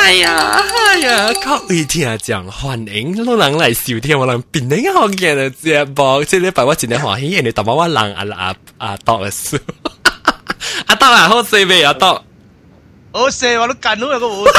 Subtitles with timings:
[0.00, 9.58] 哎呀哎呀，各位听众欢迎老人嚟收听我人变领学嘅节目，即系礼拜我真系欢喜，因为特别我人啊啊啊读嘅书，
[10.86, 12.06] 阿读啊好势未阿读，
[13.12, 14.50] 好势我都近到有个会。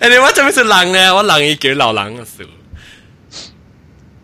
[0.00, 1.12] 诶你我做咩是人咧？
[1.12, 2.46] 我人已叫老人嘅书。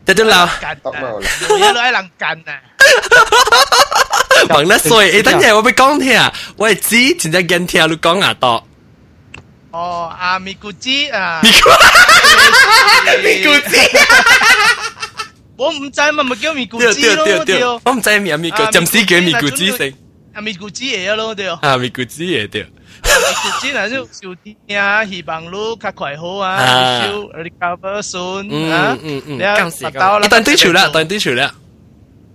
[0.07, 2.61] 就就闹，一路喺人近啊！
[4.49, 8.67] 问得衰，诶，等阵我俾讲听啊，我系知，真系惊听你讲牙多。
[9.73, 11.51] 哦，阿咪咕子啊，咪
[13.43, 13.77] 咕子，
[15.57, 19.93] 我唔知嘛，咪叫咪咕子咯，对，我唔知咪咪咕，暂时叫咪咕子先。
[20.35, 21.49] 阿咪咕子嘢咯，对。
[21.49, 22.67] 啊，咪咕子嘢对。
[23.63, 26.59] 真系都少啲啊，希望你较快好啊，
[27.03, 31.53] 少 recover soon 啊，嗯嗯，你发到啦，但对住啦，但对住啦。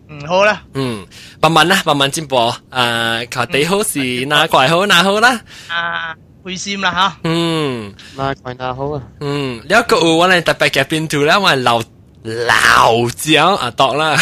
[0.09, 1.05] 嗯，好啦，嗯，
[1.41, 2.35] 慢慢啦，慢慢进步，
[2.69, 5.39] 啊，靠地好事，哪怪好哪好啦，
[5.69, 11.81] 啊，开心啦吓，嗯，哪怪哪好啊，嗯，了个有我哋特别嘅变图啦，我系老
[12.23, 14.17] 老椒啊，度啦，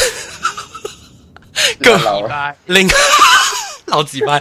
[1.84, 1.98] 个
[2.68, 2.88] 另
[3.88, 4.40] 老字牌。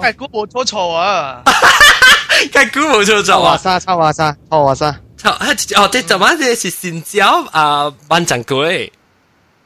[0.00, 1.42] 系估冇错错啊！
[2.52, 3.56] 系估冇错错啊！
[3.56, 5.00] 沙抄华沙，抄华沙。
[5.24, 8.88] 哦，即系晚啲是新椒啊，班长龟。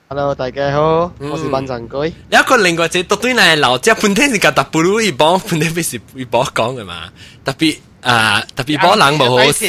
[0.08, 2.12] Hello，大家好，我是班长龟。
[2.28, 7.08] 有一个另外只独对嚟老只本身是个特布鲁一帮，本身系一帮讲嘅嘛，
[7.44, 9.66] 特别啊特别帮人冇好事。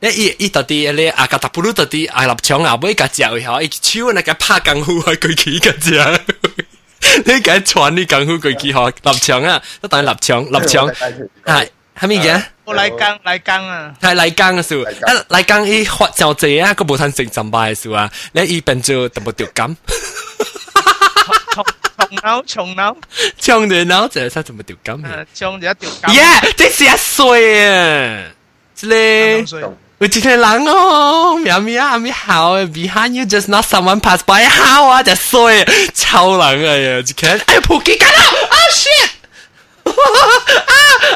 [0.00, 6.20] 你伊伊到底你啊个特布鲁到底啊立场啊，每个嚼以后，伊手那个拍功夫啊，佢起个只。
[7.26, 10.88] 你解传你功夫佢几好立场啊，都当立场立场
[11.44, 12.42] 系系咩嘅？
[12.68, 19.76] 我嚟更嚟更啊，系嚟更嘅时候，一嚟更伊发就济啊，个无通成浸拜嘅时候啊，你伊变做特冇条感。
[21.54, 22.96] 重脑重脑，
[23.38, 25.26] 重嘅脑就系怎么条感？
[25.34, 26.14] 重就一条感。
[26.14, 26.22] 耶！
[26.56, 28.24] 这是一岁啊！
[28.76, 29.76] 这个。
[29.98, 35.64] 我今天人哦，喵喵咪好，behind you just not someone pass by 好啊，就衰
[35.94, 37.02] 超人啊呀！
[37.02, 38.18] 就看哎呀，扑街干啦！
[38.50, 39.10] 啊 shit！
[39.98, 39.98] 啊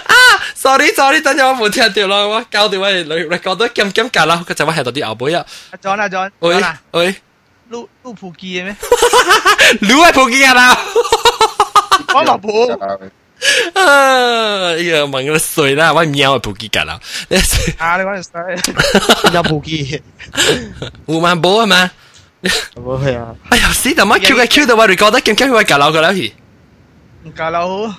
[0.07, 0.15] 啊！
[0.55, 5.45] sorry sorry，等阵我冇听到啦，我搞到我嚟嚟搞到咁咁架啦，佢就话系到啲后背啊。
[5.71, 6.55] 阿 John 阿 John，喂
[6.93, 7.15] 喂，
[7.71, 8.77] 撸撸扑机嘅咩？
[9.83, 10.79] 撸系扑机啊啦！
[12.15, 12.73] 我冇扑。
[12.83, 12.97] 啊！
[13.75, 16.99] 哎呀，问个水啦，我喵系扑机㗎啦。
[17.79, 20.03] 啊，你讲条水，有扑机，
[21.07, 21.91] 胡万宝系嘛？
[22.77, 23.35] 冇系啊！
[23.51, 26.33] 哎呀，死他妈 Q 嘅 Q 到我哋觉得咁惊佢架楼㗎啦，佢。
[27.25, 27.93] 唔架楼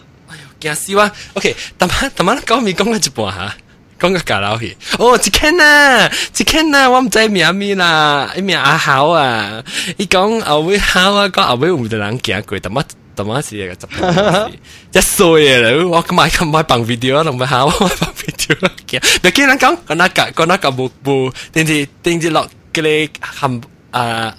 [0.65, 1.11] 惊死我。
[1.35, 3.55] OK，逐摆逐摆讲咪讲个一半哈，
[3.99, 4.77] 讲个假老去。
[4.99, 9.63] 哦，一看呐，一天呐，我毋知名咪啦，一名阿豪啊，
[9.97, 12.85] 伊讲后尾豪啊，讲后尾有得人行过，逐摆。
[13.17, 14.51] 怎么是一个十八
[14.91, 15.87] 一岁嘅啦？
[15.87, 18.69] 我今日今日放 video 啦，唔好我放 video 啦。
[18.89, 23.61] 嘅，你见人讲，讲那个，讲那个冇冇，定住定住落，佢哋含
[23.93, 24.35] 啊，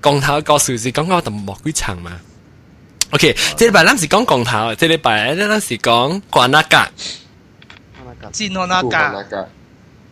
[0.00, 2.12] 讲头个数字，讲我都冇几长嘛。
[3.15, 6.77] OK，这礼拜咱是讲讲头，这礼拜咱是讲关那格。
[8.31, 9.45] 先看那格，诶，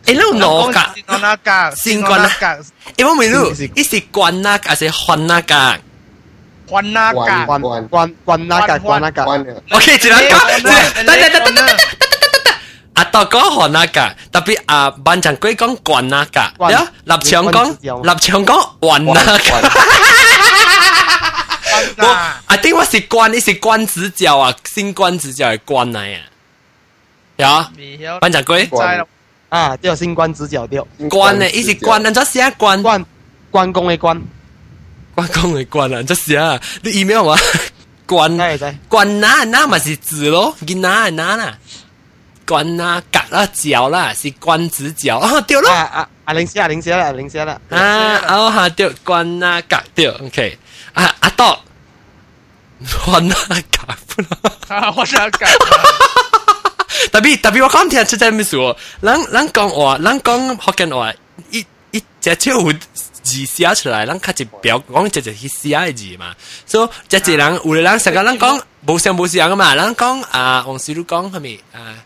[0.04, 2.62] 你攞格，先看那格，先关那格，
[2.96, 5.54] 诶，我未รู้一是关那格，还是换那格？
[6.68, 9.22] 换那格，关关关那格，关那格。
[9.70, 11.76] OK，只能讲，等等等等等等。
[12.94, 14.00] 啊，到讲换那格，
[14.32, 16.40] 特别啊，班长贵讲关那格，
[16.70, 17.70] 呀，立场讲
[18.02, 19.70] 立场讲换那格。
[21.97, 26.21] 我啊，定我是关，你是关子腳啊，新关子腳係關嚟啊。
[27.37, 29.05] 有，班長龜
[29.49, 30.79] 啊，對，新关子腳對。
[31.09, 32.49] 關呢，伊是關，人做啥？
[32.51, 32.81] 关？
[32.81, 33.05] 关，
[33.51, 34.21] 关公嘅關，
[35.15, 37.39] 關公嘅關啊，人做寫啊，你 email 啊，
[38.07, 38.37] 關
[38.89, 41.57] 關哪哪嘛是字咯，見哪哪啦，
[42.45, 48.17] 關啊格啦腳啦，是關子腳哦，對咯，啊啊啊零寫啊零寫啦零寫啦，啊。
[48.27, 50.57] 哦哈對，關啊格對，OK，
[50.93, 51.57] 啊阿多，
[53.07, 54.93] 我哪来讲不了？
[54.97, 55.49] 我是要讲。
[57.11, 61.13] W W 我刚听阿志在咪说，人人讲话，人讲好讲话，
[61.51, 62.51] 一一只只
[63.23, 66.35] 字写出来，人看只表，讲只只去写字嘛。
[66.65, 69.73] 所以只只人，乌人上个，人讲无想无想噶嘛。
[69.75, 71.97] 人讲啊，往时都讲哈咪啊，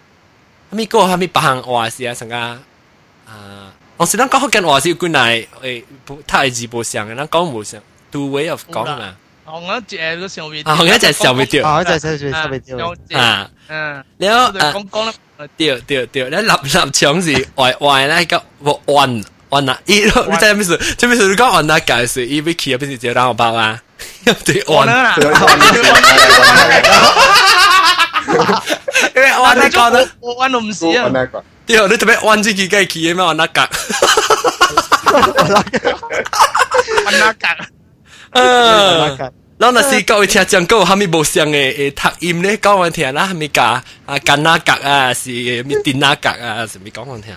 [0.69, 9.15] 哈咪歌哈咪帮话是啊上个啊，往时人讲好讲话是 good night，诶，不太字无想噶，人讲无想，都唯有讲啊。
[9.49, 11.99] 紅嗰隻嗰時候尾調，紅嗰隻小尾調，紅嗰隻
[12.31, 15.13] 小尾調啊，嗯，然後啊，講講咧，
[15.57, 20.77] 調調調，咧立立牆是歪歪咧個彎彎啊，伊咯，你知咩事？
[20.97, 21.27] 即咩事？
[21.27, 23.81] 你講彎啊，解釋伊要起啊，變成只狼包啊，
[24.25, 25.23] 要對彎啦，因
[29.21, 31.09] 為彎那個咧，彎都唔是啊，
[31.65, 33.61] 調你特別彎自己嘅起啊嘛，彎那格，
[37.05, 37.47] 彎那格，
[38.33, 39.33] 嗯。
[39.58, 43.82] 然后那时各位听讲过，还没无相嘅诶读音咧，讲我听啦，还没教啊
[44.24, 45.30] 干那格啊，是
[45.62, 47.32] 咩电那格啊，是咪讲我听？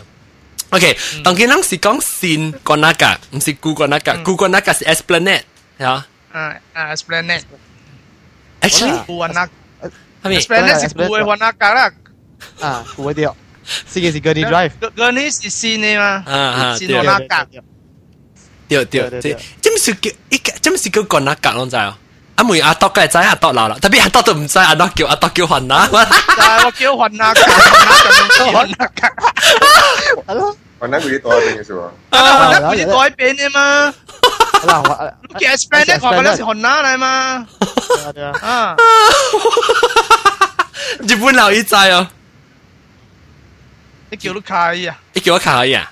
[0.71, 5.41] OK，当然咱是讲新干那格，唔是古干那格，古干那格是 Esplanade，
[5.79, 6.07] 系啊。
[6.31, 7.41] 啊啊，Esplanade。
[8.61, 9.89] Actually，古云那系
[10.29, 10.38] 咪？
[10.39, 11.91] Esplanade 是古嘅云那格啦。
[12.59, 16.23] 啊，估一掉，是嘅是 Gurney Drive，嗰嗰啲是新嘅嘛。
[16.25, 17.47] 啊啊，新对云那格。
[18.67, 21.97] 对对，即即唔是叫一个，即唔是叫干那格咯，知啊？
[22.41, 25.88] 阿妹阿多嘅知阿多老啦，特别阿多都唔知，阿多叫阿多叫云那。
[26.38, 29.07] 但系我叫云那格，云那格。
[30.27, 31.79] 系咯，我那个啲多边嘅啫喎。
[31.79, 33.94] 云那佢哋改变嘅嘛。
[34.67, 37.47] 嗱我你叫 Esplanade，我嗰啲是云那嚟嘛。
[38.13, 38.75] 对啊，啊，
[40.99, 42.07] 日本佬一知哦，
[44.11, 44.97] 你叫你开啊？
[45.13, 45.91] 你叫我卡可以啊？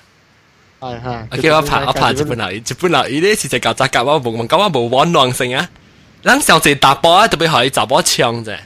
[0.80, 5.68] 系系，我叫我拍我拍日本佬，日本佬呢啲是只旧杂夹，我冇问讲我冇玩狼性啊。
[6.22, 8.56] 咱上次打波啊，特别可以查波枪啫。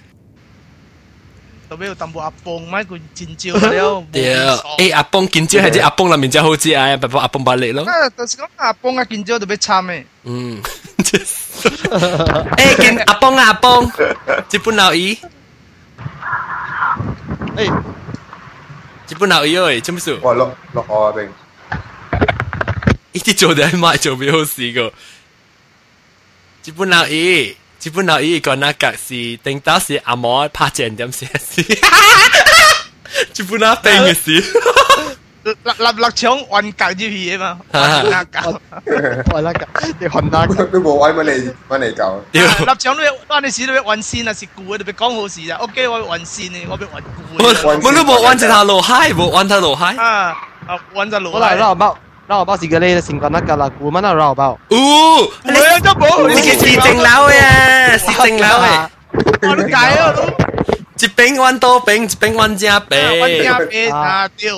[1.68, 4.02] 特别要淡薄阿蹦，咪佢尖招了。
[4.10, 4.34] 对，
[4.90, 7.84] 诶阿崩见招系只阿崩里面就好知啊，不过阿崩把力咯。
[7.84, 10.04] 啊，就是讲阿蹦啊，尖招特别惨嘅。
[10.24, 10.60] 嗯，
[11.04, 13.88] 诶见阿崩啊阿崩，
[14.50, 15.16] 日本佬伊，
[17.56, 17.72] 诶，
[19.10, 20.14] 日本佬伊喂，做乜事？
[20.22, 21.28] 哇，落落我边，
[23.12, 24.92] 一啲做啲买做俾好事个。
[26.64, 31.62] 日本佬伊，日本佬伊个那格是定到是阿摩拍正点写事，
[33.36, 34.44] 日本佬病嘅事。
[35.42, 38.60] 立立立场运格呢嘢嘛，运那格。
[39.32, 39.66] 我那个
[39.98, 42.20] 你混那个，都冇揾揾你揾你搞。
[42.30, 45.56] 立场都要，当你时都要运线啊，是故嘅，特别讲好事啊。
[45.60, 47.80] OK，我运线嘅，我俾运故我嘅。
[47.82, 49.96] 我都冇玩这条路海，冇玩条路海。
[49.96, 50.36] 啊，
[50.68, 56.28] 啊，运就路好啦，绕我 包，绕我包是个呢情况那个啦，估乜那绕我包，哦，我有咗冇？
[56.28, 58.88] 你嘅是正楼嘅，是正楼嘅。
[59.42, 63.42] 我都解啊，都一边玩多边，一边玩正运边。
[63.42, 64.54] 正边啊，屌！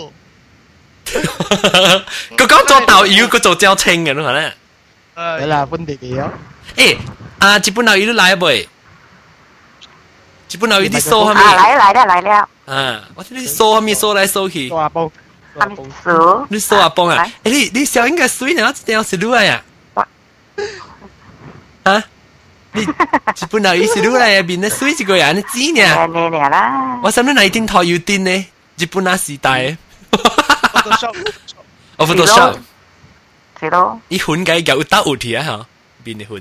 [2.36, 4.42] 佢讲做导游，佢做交清嘅咯，可能。
[5.14, 6.30] 系诶，啦，本地嘅咯，
[6.76, 6.96] 诶，
[7.38, 8.68] 啊，日本导游都来未？
[10.50, 11.54] 日本导游啲数系啊，咪？
[11.56, 14.68] 来来了来了，啊，我啲数系咪数来数去？
[14.68, 15.10] 做阿包，
[15.56, 17.26] 做阿阿包，叔，你数阿帮啊来？
[17.26, 17.30] 诶，
[17.72, 18.70] 你你小应该水呢？
[18.70, 19.62] 一定要食卤呀？
[21.84, 22.02] 啊？
[22.74, 22.88] 你日
[23.50, 25.82] 本导游食卤嚟入边咧水一个人，你知呢？
[25.94, 28.46] 嚟嚟嚟啦，我想你哪天台要癫呢？
[28.78, 29.76] 日本那时代，
[30.10, 31.14] 我都 shop，
[31.96, 32.56] 我 Photoshop。
[33.60, 35.66] 是咯，伊款嘅有得有题啊吓，
[36.04, 36.40] 边啲款？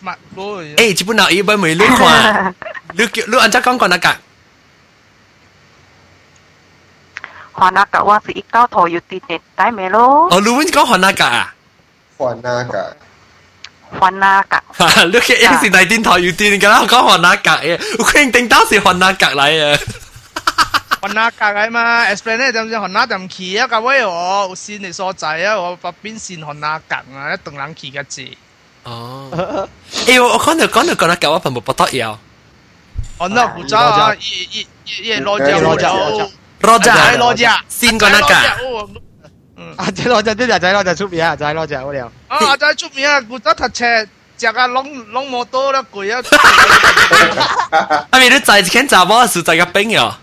[0.00, 0.74] smart boy。
[0.76, 2.54] 诶，日本佬伊本未你看，
[2.92, 3.98] 你叫你按照讲讲那
[7.52, 11.54] 个，华纳格话是一交台要跌跌低咩咯，哦，你揾讲看那个啊？
[12.18, 12.96] 换那个，
[13.98, 19.78] 华纳格，哈，你嘅应是大电台要电㗎啦，讲看那个嘅，我肯定当时看那个嚟啊。
[21.02, 28.26] 云那格嘅嘛，Esplanade 就唔知云那就企啊，个位我有线嘅所在啊，我把边线云那格啊，一栋人企嘅字。
[28.82, 32.18] 哦，诶，我讲到讲到讲那个，我朋友不得要，
[33.18, 34.18] 云那古早啊，一
[34.58, 35.84] 一一一攞只攞只
[36.60, 38.34] 攞罗仔攞只只，先讲那个，
[39.58, 46.22] 嗯，阿仔攞只啲仔攞只出面啊，仔攞只好了，啊，阿仔出面啊，古早读车，只啊拢拢冇多啦，攰啊！
[48.10, 50.14] 阿咪你在一间查某是在个边哟，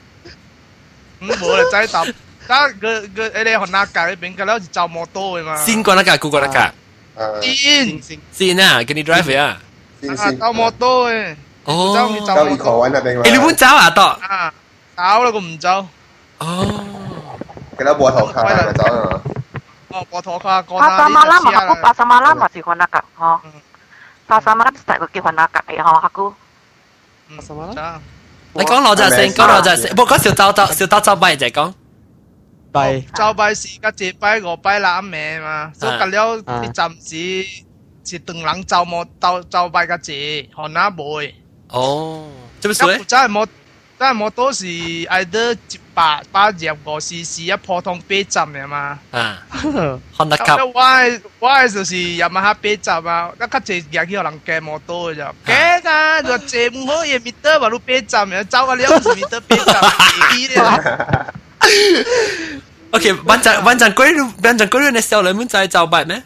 [1.19, 2.05] 唔冇啦，仔搭，
[2.47, 5.55] 但佢佢诶你云那格嗰边，佢好似就冇多嘅嘛。
[5.63, 6.59] 先讲那个，古讲那个，
[7.41, 9.57] 诶，先先先啊，给你 drive 啊，
[10.01, 11.35] 先先，啊，就冇多嘅。
[11.65, 11.93] 哦，
[12.27, 13.21] 走到二个揾那边嘛。
[13.23, 14.53] 诶，你揾走啊，多，啊，
[14.97, 15.87] 走啦，佢唔走。
[16.39, 16.85] 哦。
[17.77, 19.21] 给他波头卡咪走啊！
[19.89, 23.39] 哦，我拖卡过巴沙马拉嘛，aku 巴沙马拉嘛是华纳格，嗬，
[24.27, 26.33] 巴沙马拉系个叫华纳格嘅，嗬，aku
[27.41, 27.99] 什么啦？
[28.53, 31.73] 你讲罗泽先，讲罗泽先，唔讲小刀刀，小刀刀拜就系讲。
[32.73, 37.63] 系就拜时家节拜个拜揽命嘛，所以隔了啲阵时
[38.03, 41.35] 是từng人就冇就就拜个节，看哪会。
[41.69, 42.27] 哦，
[42.61, 43.05] 做乜一事？
[43.05, 43.47] 真系冇
[43.99, 48.99] 真系冇多时嗌得一百百入个 CC 一普通八浸嘅嘛。
[49.11, 49.39] 啊，
[50.17, 50.43] 看得及。
[50.43, 55.33] 咁我系我系就是入埋下八浸啊，一级只入去可能计冇多嘅咋。
[55.45, 59.65] 计㗎，就借唔好嘢咪得话你八浸，又走个两时咪得八浸，
[60.49, 60.91] 啲
[62.91, 66.21] OK，稳阵稳阵归路，稳阵归路，你小人们在走拜咩？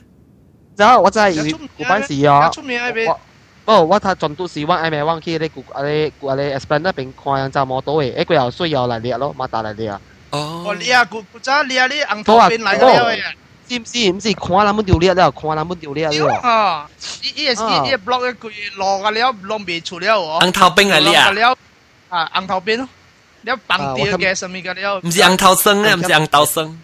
[0.75, 3.19] 走，我真系古班时啊，出面喺边我
[3.65, 10.01] 不过我睇尽都是我爱咪忘记你古啊你古啊你 explain 那边看人就冇到嘅，一个又需要嚟列咯，马达嚟列啊。
[10.29, 13.21] 哦哦，你啊，古古早你啊，你红头边来咗嘅。
[13.69, 16.35] 是唔是唔是看咱们掉列了，看咱们掉列屌了。
[16.35, 16.89] 啊！
[17.21, 20.41] 伊伊个伊伊个 block 一句落个了，落未出了喎。
[20.45, 21.31] 红头冰嚟呢啊？
[21.31, 21.57] 了
[22.07, 22.87] 啊，红头边咯，
[23.43, 24.99] 了绑掉嘅上面嘅了。
[25.01, 26.79] 唔是红头生咧，唔是红头生。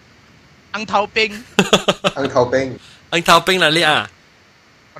[0.74, 1.44] 红头冰。
[2.14, 2.78] 红头冰。
[3.10, 4.10] 红头冰嚟呢啊？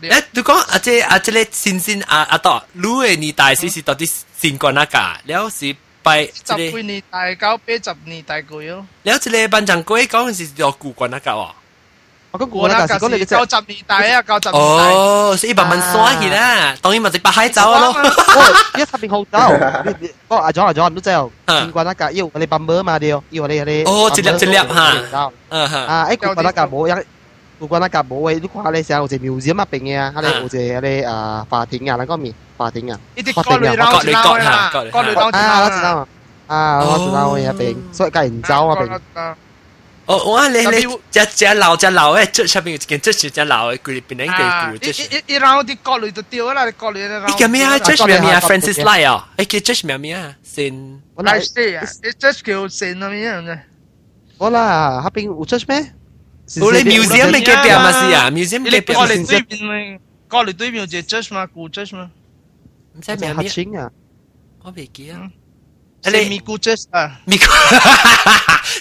[0.01, 4.05] 诶，你讲啊，即啊，即咧先先啊啊，到你嘅年代是是到底
[4.37, 4.99] 先过哪个？
[5.25, 8.87] 了是拜十几年代到八十年代过咯。
[9.05, 11.51] 了即个班长鬼讲是要古过哪个哦？
[12.33, 14.93] 我讲古那个是讲你九十年代啊，九十年代。
[14.93, 17.93] 哦，是一百蚊刷去啦，当然咪就白海走咯。
[17.93, 19.39] 哦，一十边好走，
[20.27, 23.85] 我阿咗阿咗唔都走，见过那个要我哋办咩嘛掉，要我哋你。
[23.85, 25.79] 哦，一粒一粒吓，嗯吓。
[25.79, 27.05] 啊，诶古过那个冇一。
[27.59, 36.09] 古关那架冇诶，你看你成日好似 museum 啊边嘅啊，你好似你啊法庭啊，那个面法庭啊，一啲割雷刀割雷割吓，割雷刀啊，我知道
[36.47, 39.35] 啊，我知道嘅边，所以隔然走啊边。
[40.07, 47.25] 哦，我你你只只老只老诶，出出边有一件出是只老诶，佢边两个古，一一一然后啲割雷就掉啦，割雷啦。
[47.27, 47.79] 你叫咩啊？
[47.79, 48.39] Judge 咩咩啊？
[48.41, 49.27] Francis Lai 啊？
[49.39, 50.35] 诶叫 Judge 咩咩啊？
[50.43, 51.01] 先。
[51.15, 51.83] 我嚟死啊！
[52.21, 53.59] Judge 叫先啊咩样啫？
[54.37, 55.95] 我啦，嗰边有 Judge 咩？
[56.61, 58.95] 我哋 museum 嘅隔壁嘛是啊，museum 嘅隔壁。
[58.95, 62.11] 我哋对面咪，我哋对面有只 judge 嘛，古 judge 嘛。
[62.97, 63.49] 唔知咩咩？
[63.49, 63.91] 清啊！
[64.63, 65.31] 我未记啊。
[66.05, 67.19] 你咪古 judge 啊？
[67.25, 67.45] 咪古，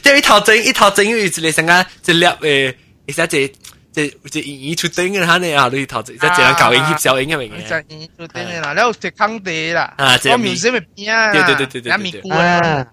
[0.04, 2.76] 即系一头整一头整，有一个成个一粒诶，
[3.08, 3.54] 一只只
[3.94, 7.62] 只只演出顶嘅，吓你啊，你头只只人搞影翕小影嘅名嘅。
[7.70, 9.94] 就演出顶嘅啦，然后只坑地啦。
[9.98, 11.32] 啊，只 museum 咪边啊？
[11.32, 11.98] 对对对对对。
[11.98, 12.88] 咪古啊！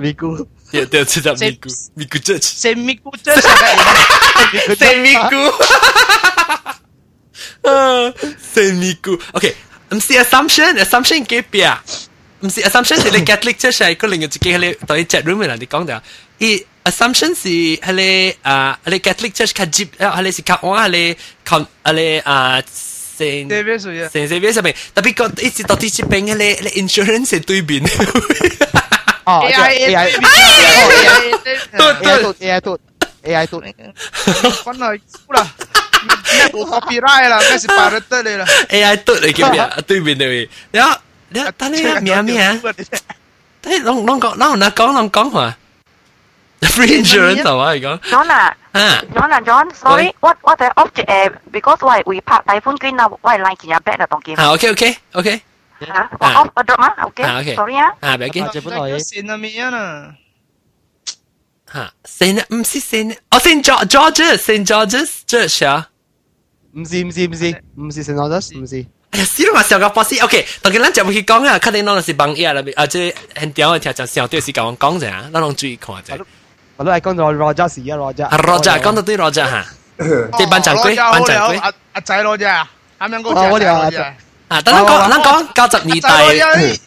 [0.00, 0.48] 咪古。
[0.71, 1.69] Yeah, te otetaan Miku.
[1.95, 2.43] Miku Touch.
[2.43, 3.43] Se Miku Touch.
[4.79, 5.41] Se Miku.
[8.53, 9.17] Se Miku.
[9.33, 9.53] Okay.
[9.91, 11.75] Msi assumption, assumption ke pia.
[12.41, 15.55] Msi assumption se le Catholic Church ai ko linga chike hele toi chat room la
[15.55, 15.99] ni kong da.
[16.39, 21.15] I assumption si hele a hele Catholic Church ka jip hele si ka on hele
[21.45, 24.09] kon hele a Saint Xavier so yeah.
[24.09, 24.73] Saint Xavier so me.
[24.95, 27.83] Tapi ko itsi toti chipeng hele hele insurance se tuibin.
[29.25, 30.11] Oh, AI AI
[31.77, 32.81] tut tut AI tut
[33.23, 33.63] AI tut
[34.65, 35.45] con nói cú là
[36.37, 38.45] mẹ của copyright là mẹ sẽ bảo đất đây là.
[38.69, 40.97] AI tut này kia mẹ tôi bên này đó
[41.29, 42.53] đó ta lấy mẹ mẹ.
[43.61, 43.79] thế.
[43.83, 45.51] Long long con long nó con long con hả?
[46.61, 49.01] Free insurance hả vậy con nó là à.
[49.13, 50.11] nó là John sorry.
[50.21, 53.99] What what the object because why we part iPhone green now why line kia bad
[53.99, 55.39] là tông kia à okay okay okay
[55.80, 55.86] 啊，OK OK OK。
[55.86, 57.88] 吓，我 off 我 drop 啊，OK，sorry 啊。
[58.00, 58.56] 啊，唔紧。
[58.56, 60.14] 日本来先啊咩啊？
[61.72, 65.88] 吓，Saint 唔是 Saint，哦 Saint George，Saint George's Church 啊？
[66.72, 68.86] 唔是唔是唔是唔是 Saint George's 唔是。
[69.10, 69.62] 哎呀，死啦嘛！
[69.62, 76.18] 上个博士，OK，当然咱就唔去讲啊，肯定攞是帮嘢啦，啊，即很屌嘅听就上对是讲讲啫，咱拢注意看啫。
[76.76, 78.24] 我都系讲咗 Roger 是啊，Roger。
[78.26, 79.66] 啊，Roger 讲到对 Roger 吓，
[80.38, 81.58] 即班长龟，班长龟。
[81.60, 83.40] 阿阿仔 Roger 啊，啱啱嗰个。
[83.40, 84.14] 我哋啊。
[84.51, 86.79] 啊，等咱講，咱講九十年代。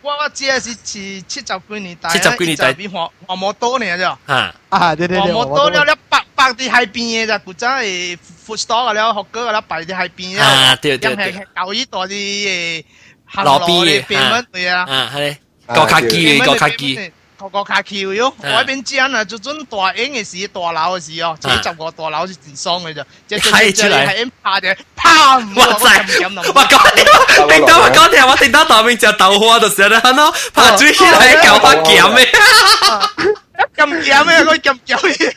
[0.00, 4.16] 我我知係是七七十幾年代，七十幾年代比黃黃摩多呢啫。
[4.26, 5.20] 啊啊，對對對。
[5.20, 10.44] 黃摩多了了白白啲喺邊嘅咋，古仔係 food store 了，學哥了白啲喺邊啊。
[10.46, 11.46] 啊，對對對。
[11.54, 12.84] 舊依代啲
[13.32, 14.86] 誒老邊嘅，變乜嘢啊？
[14.90, 17.12] 啊，係高卡機嘅高卡機。
[17.41, 25.35] 个个卡桥哟，我喺边间啊，做准大影嘅事，大楼嘅事哦，几十个大楼是自爽嘅啫，即系即系系拍嘅，啪！
[25.35, 25.41] 我
[25.79, 32.27] 真，我讲你，定到我讲听，我定到大面食豆花就成啦，喏，拍水起来搞发咸嘅，
[33.75, 34.43] 咁咸咩？
[34.43, 35.33] 佢咁咸嘅，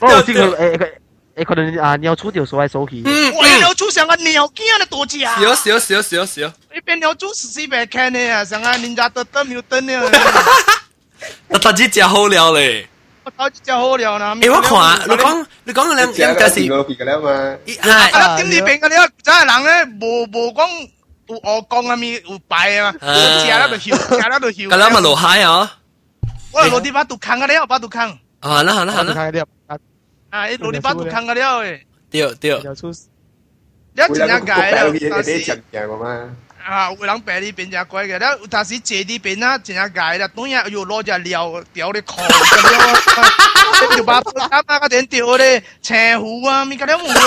[0.00, 0.90] 哦，这个诶诶。
[1.36, 3.02] 诶，可能啊，鸟出条手来手去。
[3.04, 5.36] 嗯，我鸟出像个鸟惊的多只啊！
[5.38, 6.40] 少少少少少。
[6.74, 10.10] 一边鸟出死死白看的啊，像个人家得得没有灯呢。
[11.48, 12.88] 我头先食好料咧。
[13.24, 14.34] 我头先食好料啦。
[14.34, 16.60] 诶，我看你讲你讲两两件事。
[16.60, 17.56] 嗰边嘅啦嘛。
[17.66, 18.18] 系。
[18.18, 19.08] 啊，点你变嘅了？
[19.22, 20.88] 真系人咧，无无讲
[21.28, 24.64] 有我讲啊咪有白啊嘛，食啦就笑，食啦就笑。
[24.64, 25.78] 咁啦咪落海啊！
[26.52, 28.10] 我落啲把杜坑嘅了，把杜坑。
[28.40, 29.32] 啊，那好啦好啦。
[30.30, 31.80] 啊，一落啲把杜坑嘅了诶。
[32.10, 32.50] 对对。
[33.96, 35.62] 一真正解啦，但是。
[36.65, 42.15] 啊，有人白里边正乖个，了，他是坐里边啊，正矮啦，当然又落只料掉的壳，
[43.95, 47.19] 就把阿妈个点掉的，青湖啊，咪个了唔好。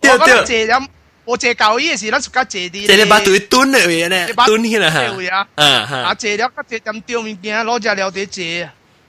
[0.00, 0.82] 掉 掉，坐了，
[1.24, 2.86] 我坐高椅是咱自家坐的。
[2.86, 5.46] 坐了把腿蹲了位咧，蹲起来哈。
[5.56, 8.42] 嗯哈，啊坐了，个坐点掉物件，落只料的坐。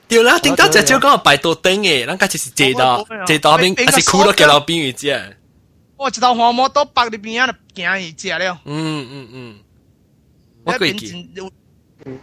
[0.07, 5.37] 掉啦，顶到只只讲白多灯诶，咱家就是坐到坐到边，还是哭到脚老边位置。
[6.04, 8.60] 我 我一头花摩托北入边啊，就行去食了。
[8.64, 9.58] 嗯嗯嗯，
[10.64, 11.52] 我那边过去，真有，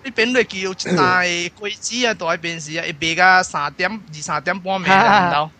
[0.03, 5.51] 那边落去有一单的龟子啊，大边时啊，一卖到三点二三点半暝啦，唔到。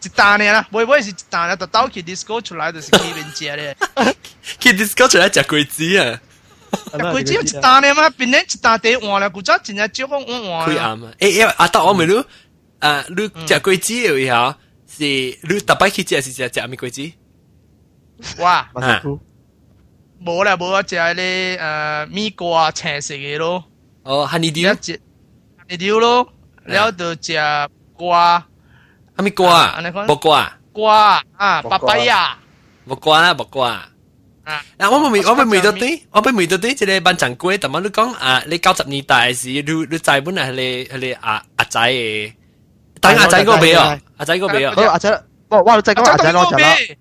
[0.00, 3.76] 一单呢啦，尾尾是一单啦，就倒去 disco 出来就是去边食咧。
[4.60, 6.20] 去 disco 出来食鬼子啊，
[6.92, 10.76] 龟子有一单呢嘛，边咧一单地换啦，古早真系少讲换换。
[10.76, 11.12] 开暗啊！
[11.18, 12.24] 诶诶，阿达我咪噜，
[12.78, 14.54] 啊，你食鬼子有以后
[14.86, 17.10] 是你特别去食是食食咩鬼子？
[18.39, 18.69] 哇，
[20.23, 23.63] 冇啦冇啦，食啲诶米瓜青色嘅咯。
[24.03, 24.77] 哦，哈尼丢，哈
[25.67, 26.27] 尼丢咯，
[26.63, 27.37] 然后就食
[27.93, 28.39] 瓜，
[29.15, 32.37] 哈密瓜，木瓜，瓜啊，芭芭呀，
[32.85, 33.81] 木瓜啦，木瓜。
[34.43, 41.79] 啊，我未我未未到啲，我未未到啲，即系班长哥，但系你讲啊，你九十年代时，你你仔本系你系你阿阿仔，
[42.99, 46.95] 等阿仔嗰个未啊，阿仔嗰个未啊，阿仔，哇，你仔讲阿仔攞咗。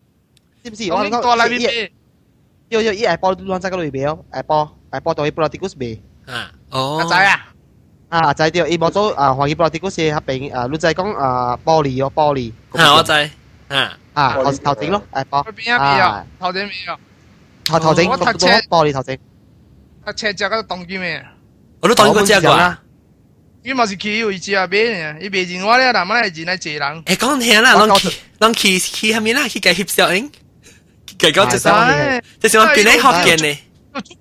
[0.64, 0.92] 知唔知？
[0.92, 1.90] 我我讲多嚟边边，
[2.70, 6.00] 要要依 Apple 乱仔嗰度边，Apple Apple 到 Politicus 边。
[6.26, 7.46] 啊，哦，阿仔啊，
[8.10, 12.52] 啊，阿仔对，伊冇做啊，黄叶 Politicus 合并啊，乱仔讲啊，玻璃哦，玻璃。
[12.74, 13.30] 吓我仔，
[13.70, 17.00] 啊，啊，头头整咯，Apple 佢边一边啊，头顶边啊，
[17.66, 19.18] 头头整，我读车玻璃头整。
[20.06, 21.26] 佢车只嗰个动机咩？
[21.82, 22.78] 我都当过只啩。
[23.64, 27.04] 伊嘛是去有伊只买呢，伊卖钱我咧，但系人来坐人。
[27.04, 30.32] 诶，讲听啦，拢去拢去去下面啦，去计翕小影，
[31.18, 33.58] 计讲就系系，就是我边咧学见呢。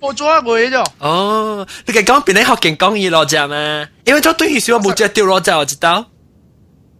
[0.01, 0.87] 我做一个嘢啫。
[1.01, 3.87] 哦，你计讲边咧学见讲伊落只嘛？
[4.05, 6.05] 因为做对时我冇只掉落只，我知道。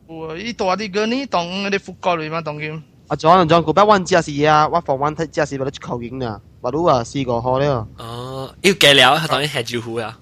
[0.09, 2.81] 有伊大啲个呢当啲福国嚟嘛，当佢。
[3.09, 7.87] 啊，John John，嗰边温只是啊，我防温只是为咗球员啊，话都啊试过好了。
[7.99, 10.19] 哦，要计了，当然系招呼啊。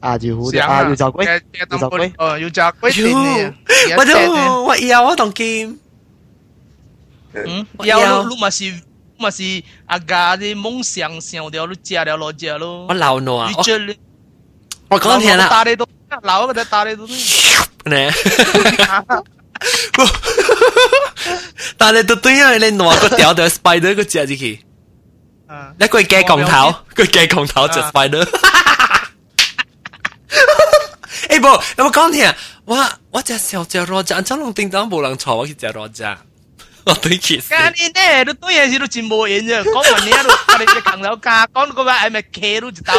[0.00, 1.24] 啊，就好啲啊，要就龟，
[1.58, 3.52] 要就龟，哦，要就龟哟
[3.86, 5.78] 点我都我要我当剑。
[7.34, 8.64] 嗯，要你嘛是
[9.18, 9.42] 嘛是
[9.86, 12.94] 阿家啲梦想想掉，你食了落食咯我。
[12.94, 13.62] 老挪啊你！
[13.62, 13.96] 这你
[14.88, 15.86] 我讲听啦，打你都
[16.22, 17.06] 老个在打你都。
[17.06, 17.14] 呢？
[21.78, 24.60] 但系都对啊，你挪个掉掉 spider 个只入去，
[25.46, 28.28] 啊，一个鸡公头，个鸡公头就 spider。
[31.28, 31.46] 诶不，
[31.82, 32.34] 有冇讲听？
[32.64, 36.02] 我我只小只罗只，真龙叮当冇人坐，我去只罗只。
[36.04, 36.10] 我对其实。
[36.10, 36.16] 家
[36.86, 39.62] 你呢，你对嘢事都真无瘾啫。
[39.62, 42.94] 讲完你喺度，我哋只扛楼价，讲嗰个系咪企都一刀？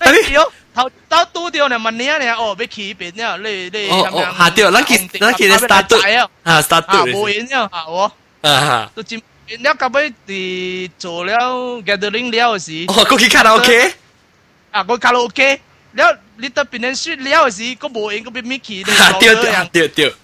[0.00, 3.38] 哎呦，头头拄着呢，问你啊，你哦，要起边呢？
[3.48, 8.12] 你你哦哦，下掉，咱去咱去咧 start 啊，啊，start 啊，无瘾啫，吓我。
[8.42, 9.20] 啊，都真
[9.60, 11.34] 了到尾伫做了
[11.84, 13.94] gathering 了时，哦，过去卡拉 OK。
[14.70, 15.60] 啊，我卡拉 OK，
[15.92, 18.94] 了你到边人说了时，个无瘾，个边咪去咧？
[19.20, 19.34] 对
[19.72, 20.14] 对对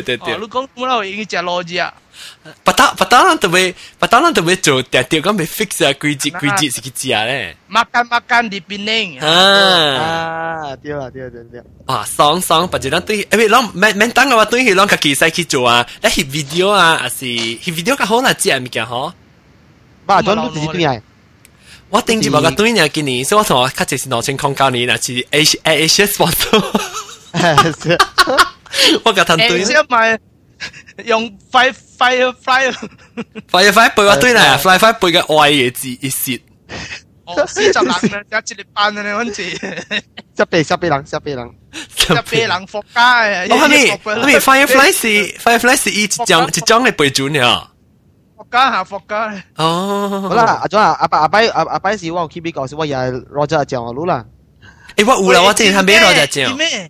[0.00, 0.34] 对对对。
[0.34, 1.92] 哦、你讲冇啦，已经食老字啊。
[2.62, 7.56] 不打不打人特别，不打人特别做，但掉讲未 fix 啊，规矩规矩是去食咧。
[7.68, 8.48] makan makan。
[9.24, 11.60] 啊，对啦对对对。
[11.86, 19.12] 哇，爽爽，不就咱对，诶，咱免免当个话对，咱家己使去做啊，咱翕 video 啊，还是翕 video 较好啦，食物件吼。
[20.06, 21.02] 爸，咱都自己对来。
[21.88, 26.62] 我顶住我个对呢，今年，所以我同我较就是两千空九年，那是 A A A S 广州。
[29.03, 29.63] 我甲谈对。
[29.63, 30.19] 诶，咪
[31.05, 32.73] 用 fire fire fire，
[33.51, 36.41] 快快背我对啦，快快背个爱嘅字一节。
[37.25, 37.99] 哦，四十人啊，
[38.31, 39.43] 有一日班啊，你揾字，
[40.37, 41.49] 十倍十倍人，十倍人。
[42.09, 43.53] 一百人伏家嘅。
[43.53, 43.85] 哦，系咪？
[43.85, 44.33] 系咪？
[44.39, 45.07] Firefly 是
[45.39, 47.69] Firefly 是一张一张嘅背准呀。
[48.37, 49.43] 伏家下伏家咧。
[49.57, 54.25] 哦，好啦，阿 John 啊，阿伯阿伯阿阿伯是我有 keep 呢个，是我又系攞咗讲我啦。
[54.95, 56.55] 诶，我有啦，我之前探杯攞只张。
[56.57, 56.89] 咩？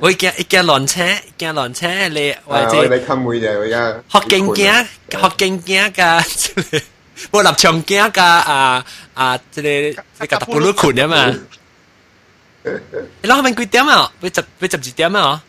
[0.00, 4.02] 我一件一件缆车，一件缆车你或啊，我哋者咪襟会就而家。
[4.08, 4.72] 学经经
[5.10, 6.20] 学经经噶，
[7.32, 8.84] 冇腊肠经噶啊
[9.14, 11.34] 啊，即系你个特布鲁裙啊嘛。
[13.22, 14.12] 你攞后面几点啊？
[14.20, 15.42] 要十要十二点啊？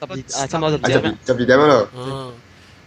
[0.00, 1.10] 十二啊，差唔多十啊，十二点。
[1.10, 1.88] 二十二点咯。
[1.96, 2.34] 嗯，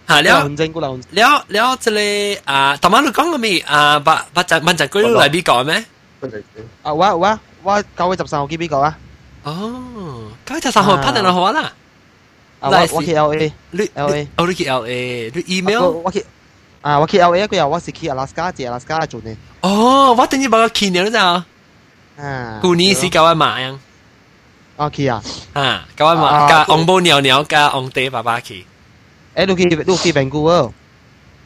[0.07, 0.41] 吓了。
[0.43, 0.99] 很正，古流。
[1.11, 5.83] 了了，即系啊，头晚你讲嘅咪啊，八八阵八阵居嚟美国咩？
[6.83, 8.97] 啊，我我我九月十三号 keep 呢个啊。
[9.45, 11.71] 哦，九月十三号拍定落好啦。
[12.59, 16.23] 啊，那是我我去 L A，你 LA 哦，你去 L A，你 email 我我去
[16.81, 19.35] 啊，我去 L A 嗰日我是去阿拉斯加，借阿拉斯加嚟做呢。
[19.61, 21.43] 哦，我等于把个去年咋，
[22.17, 23.79] 啊，旧年是教我买啊，
[24.77, 28.63] 我去啊，啊，教我买啊加昂布鸟鸟加昂地爸爸去，
[29.35, 30.71] 诶，你去你去 Vancouver，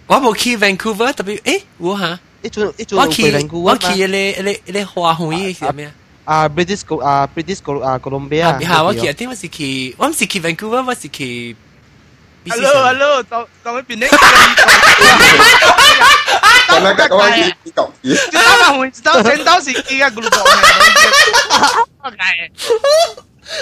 [0.08, 5.92] 我冇去 Vancouver，特别诶，我吓，一做一做我去去 Vancouver 我去嗰啲嗰啲嗰啲花园系咩啊？
[6.30, 11.56] 啊，British 个啊 British 个啊 Columbia，啊，系我去，我点我是去，我唔是去 Vancouver，我是去。
[12.48, 14.08] Hello hello，当当佢变呢？
[14.08, 14.18] 咁
[16.82, 18.74] 样咁样呢啲旧嘢，知道嘛？
[18.80, 20.40] 会知道先到时依家 group 嘅。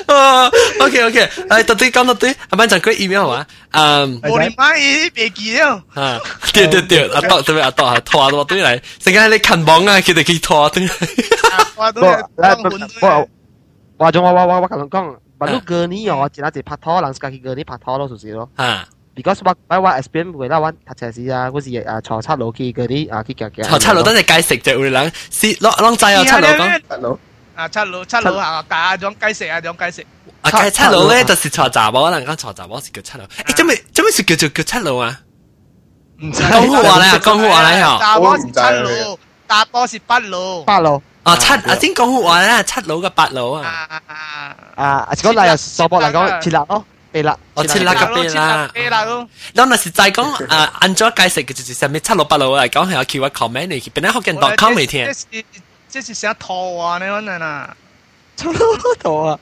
[0.08, 5.84] 哦，OK OK，诶，到底讲到对，阿班长佢 email 啊，嗯，我哋买嘢别记了。
[5.94, 6.20] 啊，
[6.54, 10.90] 对对对，阿多对唔阿多啊，拖我对嚟，成日你近网啊，佢哋佢拖对，
[11.67, 13.29] 我 都我係我
[14.07, 18.49] 我仲我我我我同你講，問到過年哦，我前一節拍拖，人家去過年拍拖咯，就是咯。
[18.57, 18.85] 啊
[19.17, 23.65] ，because 我我我 experience 會啦，我搭車時啊，嗰時啊坐七路去嗰啲啊去行行。
[23.65, 27.19] 坐七路等陣解食就會諗，是攞攞仔啊七路講，七路，
[27.57, 30.07] 啊，七路七路啊，假種雞食啊，種雞食。
[30.43, 35.21] 啊，解七路咧就是坐閘冇，可能講坐閘冇是叫七路，誒，做咩做咩是叫做叫七路啊？
[36.23, 40.63] 唔知講好話咧，講好話咧嗬，大波是七佬，大波是八路。
[40.65, 44.16] 八路啊七啊先讲好话咧，七路嘅八路啊，啊啊！
[44.76, 47.38] 啊，讲嚟又索博嚟讲设立咯，备啦。
[47.54, 48.70] 我设立个边啦。
[48.74, 49.22] 飞啦都。
[49.22, 49.28] 嗱，
[49.66, 55.14] 那是在讲啊，按咗解释嘅就是上面七路八路嚟讲系有叫我 comment 嚟，本来学紧 dot com 嚟听这。
[55.14, 55.26] 是
[55.90, 56.98] 这是想拖啊！
[56.98, 57.76] 你可能啊，
[59.02, 59.40] 度啊，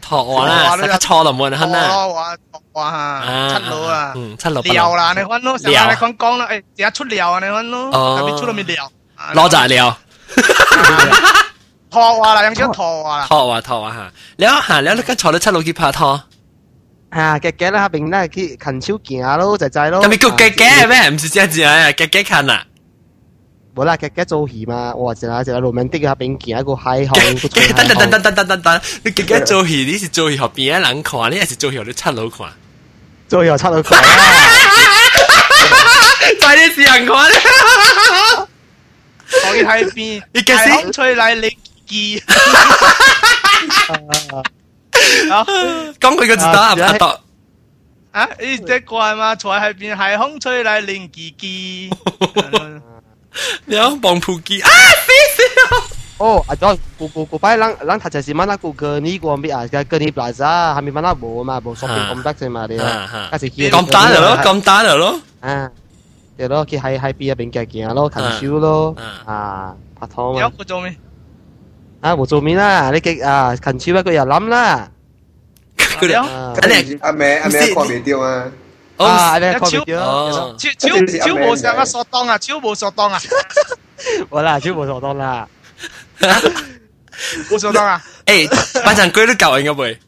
[0.00, 1.88] 托我啦，实在错了冇人肯啦。
[1.88, 2.36] 拖啊
[2.72, 3.22] 拖啊，
[3.58, 5.12] 七佬啊，嗯，七路八路，撩啦！
[5.12, 7.40] 你看咯，成日你讲讲啦，诶，而家出撩啊！
[7.44, 8.90] 你看咯，哦特别出到面撩。
[9.34, 9.98] 攞就系撩，
[11.89, 16.19] 拖话啦，用咗拖话啦，拖话拖话吓，你啊吓，你啊跟坐到七楼去拍拖，
[17.09, 21.09] 啊夹夹啦，边啦去近超见下咯，仔仔咯，咁咪叫夹夹咩？
[21.09, 22.65] 唔是这样啊，夹夹近啊。
[23.75, 27.35] 冇啦，夹夹做戏嘛，我话只啦，路面的下边见一个嗨号，等
[27.87, 32.47] 等等等等等等等，你夹夹做戏，你是做戏学边一人看，你还是做戏学你七楼看，
[33.27, 33.99] 做戏学七楼看，
[36.39, 37.15] 快啲试人看。
[39.32, 39.40] 咧。
[39.40, 40.22] 所以喺边？
[40.32, 42.22] 你嘅先风吹嚟你记。
[45.30, 45.44] 啊
[46.00, 47.16] 讲佢个字打拍档。
[48.12, 48.24] 啊！
[48.40, 51.90] 呢只怪嘛，坐喺边系风吹嚟令记记。
[53.66, 54.68] 你好望铺机啊！
[54.68, 55.42] 死死
[55.74, 55.86] 啊！
[56.18, 58.56] 哦，啊，咗古古古摆人人睇就系乜啦？
[58.56, 59.64] 古个呢个咩啊？
[59.68, 61.14] 个呢 plaza 系咪乜啦？
[61.14, 65.20] 冇嘛，冇 shopping 咁得啫嘛，你啊，嗰时去咁单嚟咯，咁单嚟咯。
[65.40, 65.70] 啊，
[66.36, 70.96] 对咯，佢喺喺边入边嘅行咯，近少咯，啊，拍拖有嘛，个做咩？
[72.00, 74.90] 啊，冇做面啦，你嘅啊近少一个又谂啦，
[75.76, 78.52] 佢哋啊，阿你阿妹阿妹看唔到啊，
[78.98, 80.88] 啊，你一超讲唔哦，超超
[81.26, 82.38] 超无上嘅索当啊！
[82.38, 83.20] 超无索当啊！
[84.30, 85.48] 好啦，超冇错当啦，
[87.50, 88.02] 无索当啊！
[88.26, 89.98] 诶，班长居都教人嘅未？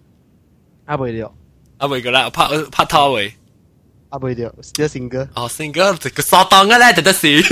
[0.86, 1.32] 阿妹了，
[1.78, 3.34] 阿未噶啦，拍拍拖未？
[4.15, 5.27] 阿伯的，是叫新歌。
[5.35, 7.43] 哦，新歌，这个骚单啊嘞，真的是。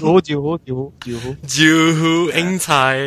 [0.00, 1.12] 好酒，好酒，酒，
[1.46, 2.02] 酒好
[2.36, 2.98] 英才。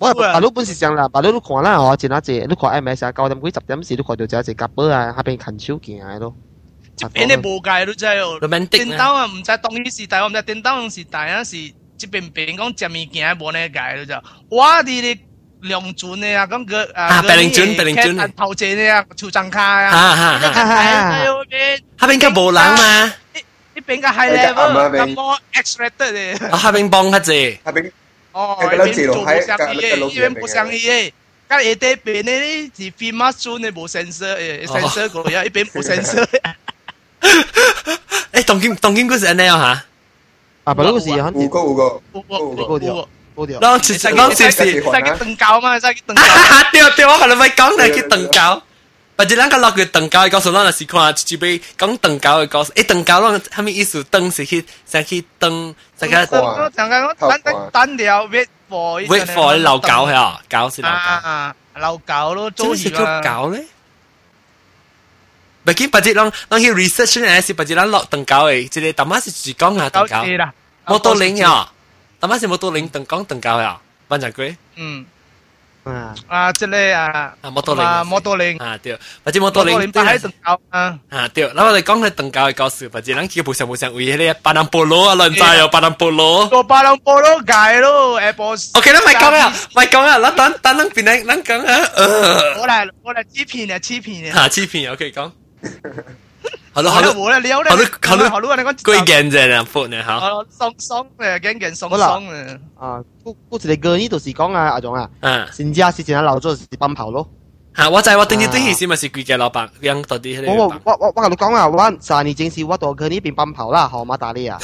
[0.00, 6.34] 我白鹿本是讲啦，白鹿都看啦，哦，前阿姐，你看 M S 啊，九点几十点时都看到只阿姐夹杯啊，下边牵手见啊，咯。
[6.96, 11.56] 这边的无界都真哦，电灯啊，唔知当年时代，我唔知电当时代啊是
[11.96, 15.16] 这边边讲食物件无那界都就，我哋咧。
[15.62, 19.90] 量轉你啊，咁佢啊，白領轉白領轉，頭借你啊，潮漲價啊，
[20.40, 27.90] 嚇嚇嚇，嗰邊，嗰邊嘅無人嘛，呢邊嘅 high level，咁我 extracted 你，啊，嗰邊幫佢借，嗰邊，
[28.32, 31.12] 哦，嗰邊做不相依嘅，呢邊不相依嘅。
[31.48, 32.72] 咁你哋邊呢？
[32.76, 36.26] 是 famous 轉你冇 sensor 嘅，sensor 嗰樣，呢邊冇 sensor。
[38.32, 39.84] 誒，當今當今嗰時係咩啊嚇？
[40.64, 43.08] 啊，不過嗰時肯定，五個五個五個五個。
[43.60, 46.22] 當時當時是細嘅凳教啊嘛，細嘅凳教。
[46.72, 48.62] 對對，我可能咪講你嘅凳教。
[49.14, 52.70] 不過咱個落去凳教，告訴咱是看，就俾講凳教嘅告訴。
[52.72, 54.02] 誒凳教，咱係咪意思？
[54.04, 56.14] 凳是去，就去凳，就去。
[56.14, 63.64] 我講緊我等等等了，wait for wait for 老狗係啊，狗是老狗，老狗咯，做事叫狗咧。
[65.64, 70.24] 不過不過，咱咱去 research 咧，是不過咱落凳教嘅，即個頭媽是自己講下凳教，
[70.86, 71.68] 冇多領呀。
[72.26, 74.56] 阿妈是摩托林等讲等教呀，班长贵。
[74.74, 75.06] 嗯。
[75.84, 88.56] 啊啊，即个啊，摩托林啊，摩托林啊，对，或者摩托林，但系等教啊，啊对，那我哋讲系等教嘅故事，或者人几个互相互相为迄个巴南波罗啊，人知有巴南波罗，个巴南波罗解咯，Apple。
[88.74, 91.88] OK，咱咪讲啊，咪讲啊，咱等等咱边咱咱讲啊，
[92.58, 95.32] 我嚟我嚟欺骗啊，欺骗啊，啊欺骗，OK 讲。
[96.73, 100.15] 好咯好咯，我咧，你有咧，好咯好咯好咯，你讲贵见啫啦，阔呢吓。
[100.15, 102.57] 哦，松松诶，紧紧松松啊。
[102.79, 107.27] 啊，嗰嗰一个歌呢，就是讲啊，阿种啊，啊新家是前老做是奔跑咯。
[107.75, 114.57] 吓，我就系我顶住顶起先，咪是贵嘅老板，养到啲迄我个我我我同你讲啊，我三年前是我到佢呢边奔跑啦，河马打你啊。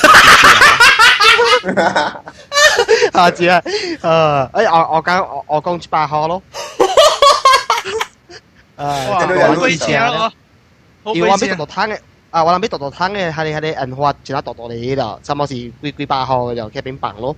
[3.13, 6.41] 啊，知啊，诶，诶，我我讲我我讲七八号咯。
[8.77, 8.85] 哇，
[9.25, 10.31] 诶，好贵钱咯，
[11.03, 11.99] 好因为我俾贵钱读读汤嘅，
[12.31, 17.35] 啊，我谂俾读读汤嘅，系你系你银花其他读读你啦，差唔多是几几百号就佢边bằng咯。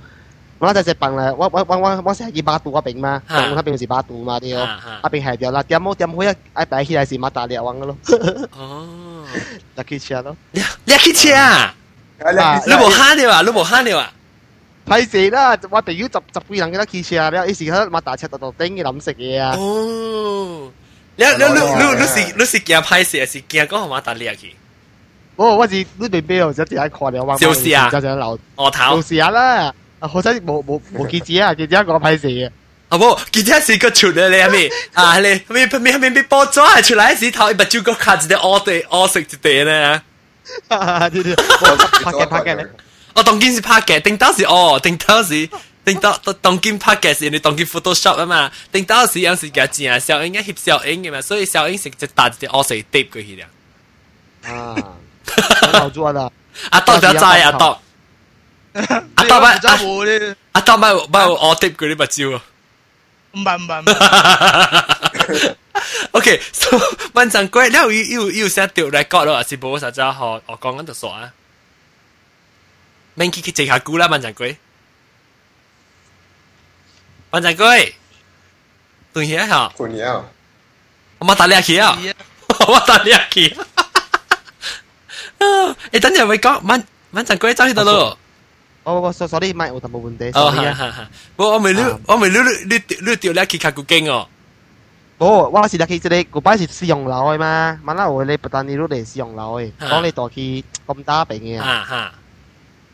[0.60, 7.96] 我就只bằng咧，我我我我我成日见百度嗰边嘛，啊我嗰边是百度嘛啲咯，啊啊嗰边系掉啦，点冇点好一一摆起来是马达列王嘅咯，
[8.58, 9.24] 哦，
[9.78, 10.36] 就佢车咯。
[10.52, 11.74] 你你去车啊？
[12.20, 13.42] 啊你无慳了啊？
[13.42, 14.12] 你无慳了啊？
[14.86, 19.56] 费事啦，我哋要十十几人嘅啦，骑车咧，有时喺马达车度度顶嘅谂食嘢啊。
[19.58, 20.70] 哦，
[21.17, 24.55] 你你你你你是你是惊歹勢，還是驚講馬達列去？
[25.37, 29.03] 我我是呢邊邊就只係看了，我就是啊就就留我頭做。
[29.03, 29.73] 事下啦。
[30.01, 32.51] 好彩冇冇冇记者啊，记者講費事嘅。
[32.91, 40.03] 啊不，記者是個出嚟咧，咪啊你咪咪咪咪播咗係出嚟時頭一把酒個卡一隻惡地惡食一地咧。
[40.69, 42.67] 拍嘅拍嘅咧，
[43.15, 45.49] 我當今是拍嘅，頂到是哦，頂到是
[45.86, 53.48] 顶到当今拍嘅是你当今 Photoshop 啊嘛，顶到是有时嘅正啊，小英一翕小英嘅嘛，所以小英是只打一只恶食碟过去了。
[54.52, 54.76] 啊，
[55.74, 56.30] 留住啦。
[56.72, 57.80] 阿当就知阿当，
[59.16, 62.42] 阿当咪真系冇咧，阿当咪咪我碟嗰啲把招啊。
[63.32, 65.56] 唔系唔系唔系。
[66.12, 66.78] OK，so
[67.14, 71.32] 万丈龟，你有有有写条 record 咯，还是冇实质学我讲紧就傻啊？
[73.16, 74.34] 明记佢静下估啦，万丈
[77.34, 77.34] 龟。
[77.34, 77.94] 万丈龟，
[79.14, 80.26] 对嘢吓，困了，
[81.20, 81.98] 我冇打你去啊，
[82.68, 83.56] 我打你去。
[85.40, 88.18] 诶，等阵会讲万万丈龟走去到咯。
[88.84, 90.78] 我我 sorry 咪我就冇问题哦， ，sorry 啊。
[90.80, 94.28] 系系系，我我未捋，我未捋捋捋捋掉你去卡古经哦。
[95.20, 102.14] 哦，我是入去即系嗰摆是试用楼嘅嘛，晚黑我你不但你都嚟试用楼嘅，啊讲你度去咁打病嘅啊，啊哈，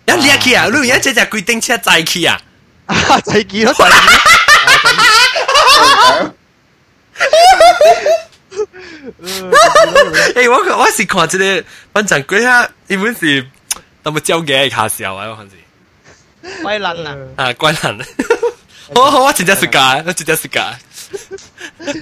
[0.07, 2.41] 一你去啊，你而家只只规定车载去啊？
[2.89, 3.85] 啊仔见咯仔
[10.35, 13.45] 诶，我我是看这个班长龟啊，伊本是
[14.03, 15.55] 那么招嘅卡笑啊，我看是
[16.63, 17.15] 威撚啊！
[17.37, 18.05] 啊，关人。
[18.93, 20.77] 好好，我真正是假，我真正是假。
[21.79, 22.01] 诶，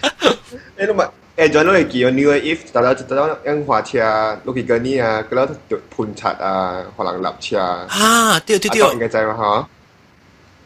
[0.77, 3.99] 你咪诶，仲有你记哦，New If 大家大家因花车，
[4.43, 9.67] 落去嗰啲啊，嗰啲就判察啊，可能立车啊，啊，对对应对，该知嘛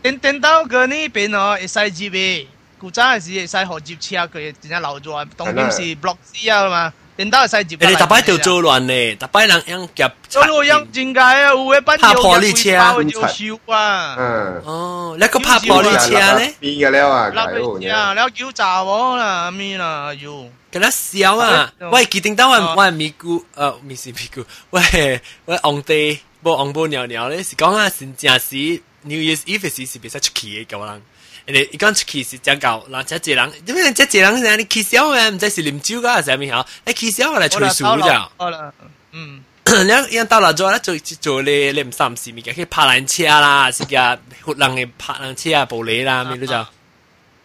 [0.04, 2.46] 电电到佢呢边哦，会使接嘅，
[2.80, 7.78] 古早系时会使学接车佢，真系留咗，当今是 block C 啊嘛，电到系使接。
[7.80, 10.12] 你哋大摆条做乱呢，大摆人样夹。
[10.30, 11.50] 做路样点解啊？
[11.50, 14.16] 有嘅班拍玻璃车要要烧啊！
[14.20, 20.32] 嗯，哦，你个拍玻璃车咧，变嘅了啊，拉解喎佢啊，你要叫炸我啦，咩啦要？
[20.70, 21.74] 跟他笑啊！
[21.92, 31.03] 喂，记定到我我咪姑，呃，唔是咪姑，喂喂，昂地，无昂波尿尿咧，是讲啊，真正是 New Year's Eve 時是別使出去嘅舊人。
[31.45, 36.65] 人哋伊講出去是真夠，嗱，即係人，因為即係人係你起笑嘅，唔知是啉酒噶，係咩好？
[36.87, 38.31] 你起笑嚟吹水咋？
[38.37, 38.73] 好啦，
[39.11, 39.43] 嗯，
[40.11, 46.55] 你一到啦做咧做做你你唔三唔四咪嘅，去拍爛車啦，是嘅，活人嘅拍爛車啊，玻璃啦，咩都就。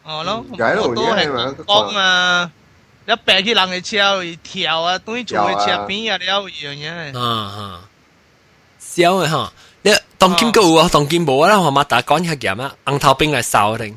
[0.04, 0.58] 哦咯，我
[0.96, 1.28] 都係
[1.66, 2.52] 講啊，
[3.08, 7.18] 一病起人嘅車會跳啊，等於做嘅車邊啊，你有樣嘢。
[7.20, 7.80] 啊哈，
[8.80, 9.52] 笑嘅嚇。
[10.17, 13.97] 你当今个有啊，当今冇啦，我妈打讲一样啊，红头兵嚟扫定。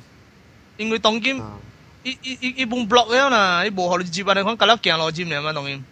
[0.78, 1.42] 因为当今
[2.04, 5.84] 一一一一本 block 样啦，你无学你接啊，你讲隔粒行路接嚟嘛，当今。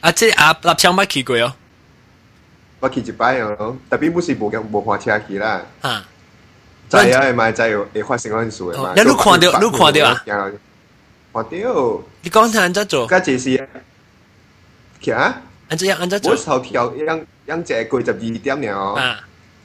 [0.00, 1.52] 啊，即系啊，立枪乜去过哦？
[2.80, 6.02] 我去一摆咯，特别不是无无花车去啦，吓，
[6.90, 8.92] 知啊，咪知会发生嗰阵事嘅嘛。
[8.96, 10.22] 你都看到，你看到啊？
[10.26, 11.50] 看到。
[12.22, 13.06] 你讲睇安怎做？
[13.06, 13.68] 家这是，
[15.00, 15.42] 其实安
[15.78, 16.32] 怎样安怎做？
[16.32, 18.94] 我头条样样只过十二点了。
[18.94, 19.20] 啊，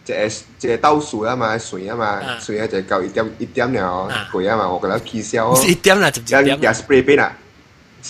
[0.10, 5.54] 即系即系倒数啊嘛，水啊嘛，水啊就够一点一点了，攰啊嘛，我觉得气消。
[5.56, 6.60] 是一点啦，十二点。
[6.62, 7.32] 有 spray 边啊，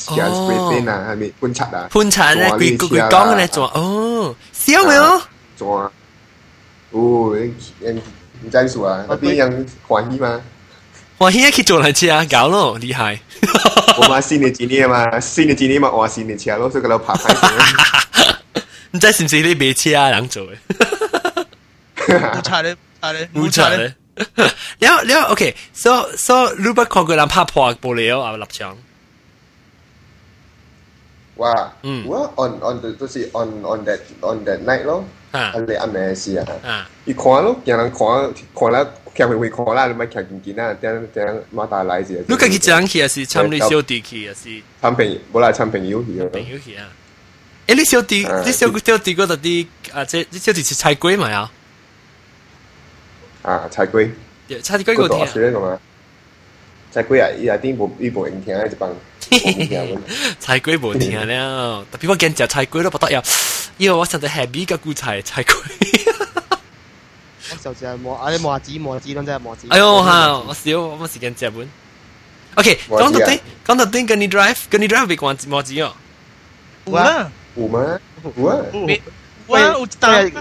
[0.09, 1.87] 有 spray 边啊，系咪观察啊？
[1.91, 5.21] 观察咧，佢佢佢讲咧做哦，笑嘅哦。
[5.55, 5.91] 做啊，
[6.91, 7.33] 哦，
[7.79, 8.01] 人
[8.43, 10.41] 唔知数啊，嗰边人欢喜嘛。
[11.17, 13.17] 我现在去做缆车啊，搞咯，厉害。
[13.97, 17.33] 我嘛新的几年嘛，新的几年嘛换新的车咯，所以佢哋拍拍
[18.91, 20.55] 唔知是唔是你买车啊人做嘅？
[22.38, 23.92] 唔差你，差 你，唔差你。
[24.78, 28.76] 然后，OK 所所如果外国人拍破玻璃啊，立强。
[31.36, 36.46] 哇，嗯，哇，on on，都是 on on that on that night 咯，啊，你啱咩事啊？
[36.62, 40.74] 啊，伊狂咯，原来狂，狂啦，开会会狂啦，你唔系见见啊？
[40.74, 46.84] 点点马达来住？look 下佢张，佢系系差唔少地契啊，系，差唔平，冇话差唔平，有啊，
[47.68, 51.30] 诶，你小地，你小小地嗰笪地，啊，即系小地是太贵嘛？
[51.32, 51.50] 啊？
[53.42, 54.10] 啊，菜龜，
[54.62, 55.78] 菜龜嗰嗰度聽學咁啊，
[56.92, 58.90] 菜龜啊，伊啊啲部伊部影聽一幫，
[60.38, 63.22] 菜龜冇聽了，特別我驚食菜龜都不得了，
[63.78, 65.54] 因為我實在 happy 嘅菇菜菜龜。
[67.52, 69.66] 我就係磨啊，你磨子磨子咯，真係磨子。
[69.70, 71.68] 哎呦哈，我少我冇時間食本。
[72.56, 75.92] OK，磨子啊講到底講到底，跟你 drive 跟你 drive 別關冇字哦。
[76.86, 78.00] 有啦，有嗎？
[78.36, 80.32] 有啊，有有啊，有一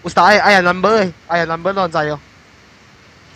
[0.00, 1.12] Ustaz, I have number.
[1.28, 2.16] I have number non zayo.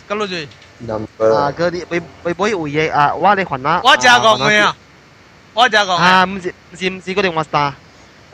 [0.09, 0.49] Kalau je.
[0.81, 1.29] Number.
[1.29, 4.73] Ah, kau ni, boy boy boy uye ah, wah ni wa Wah jaga kau ya.
[5.53, 5.93] Wah jaga.
[5.93, 7.84] Ah, mesti mesti mesti kau dengan Ustaz.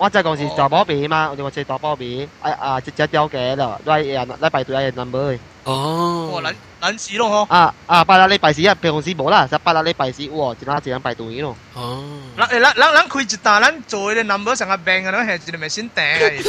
[0.02, 5.38] 我只公司做保庇嘛，我哋公司做保庇，啊啊，直接掉嘅咯，來人來排隊嘅 number。
[5.64, 7.54] 哦，哇，撚撚事咯嗬。
[7.54, 11.56] 啊啊，八達禮拜四啊，辦公室冇啦，就八達禮拜四，哇，一拉一人排隊咯。
[11.76, 12.04] 哦。
[12.36, 16.44] 嗱誒，嗱嗱嗱，佢一打撚做嘅 number 成日病嘅，嗱係一咪先訂嘅。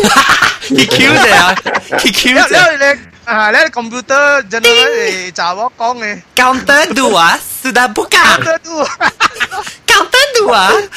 [0.89, 1.55] Q 啫啊
[1.99, 2.79] ，Q 啫。
[2.79, 6.23] 你你啊，你 computer 就係查我講嘅。
[6.35, 8.19] Counter dua sudah buka.
[8.41, 8.89] Counter dua.
[9.87, 10.89] Counter dua.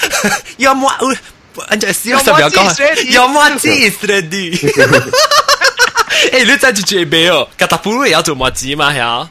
[0.57, 0.89] Yang mau
[1.69, 2.71] Anđe, si ja sam ja kao,
[3.03, 4.51] ja moći istredi.
[6.31, 9.29] Ej, 你真係最俾哦，吉達布魯有做墨子嘛係啊？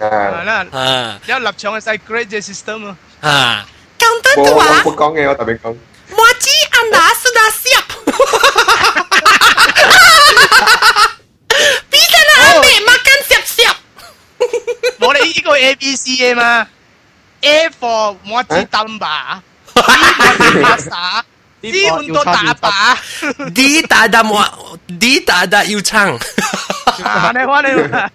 [0.00, 2.96] 係啦，啊，有立場係細 grade 嘅 system 啊。
[3.20, 3.66] 啊，
[3.98, 5.76] 咁得嘅話，我講嘅我特別講。
[6.10, 7.80] 墨子啊，拿是拿是啊。
[11.90, 13.58] 比緊啊，咩乜跟攝攝？
[15.00, 16.66] 我哋呢個 A B C 啊嘛
[17.40, 19.40] ，A for 墨子 number。
[19.83, 21.23] 吧，B for 打洒，
[21.61, 22.95] C 换到打靶，
[23.53, 24.39] Di tak ada mo,
[24.87, 26.17] di tak ada yêu chang.
[27.03, 28.11] 啊你话你话，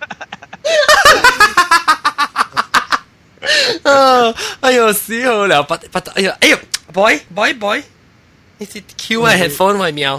[3.84, 6.58] 啊，哎呦，死好了，不不，哎呦，哎呦，
[6.92, 7.82] boy boy boy，
[8.58, 10.10] 你是 Q 啊 headphone 外面。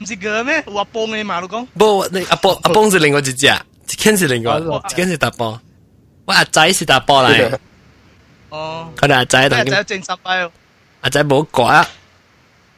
[0.00, 0.62] 唔是个咩？
[0.66, 5.60] 有阿邦嘅嘛，老公，不，那阿波阿邦是另外一只，一间是另外，哦一间是大波。
[6.24, 7.58] 我阿仔是大波嚟，
[8.52, 10.50] 哦，可能阿仔即系同就正十倍，
[11.02, 11.86] 阿仔冇改，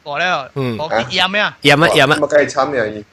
[0.03, 0.25] 我咧，
[0.55, 1.57] 嗯我验咩啊？
[1.61, 3.03] 饮乜饮乜，乜梗系参嘅，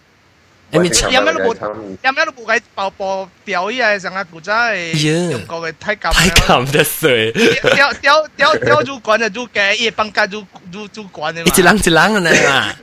[0.71, 6.65] 你咪饮乜都冇参，饮乜都冇计爆爆表演成个古仔系用过嘅太太监。
[6.67, 7.33] 咸得水，
[7.75, 11.53] 雕雕雕雕主管的主嘅，夜帮家主主主管的嘛。
[11.57, 12.77] 一人一人嘅啦。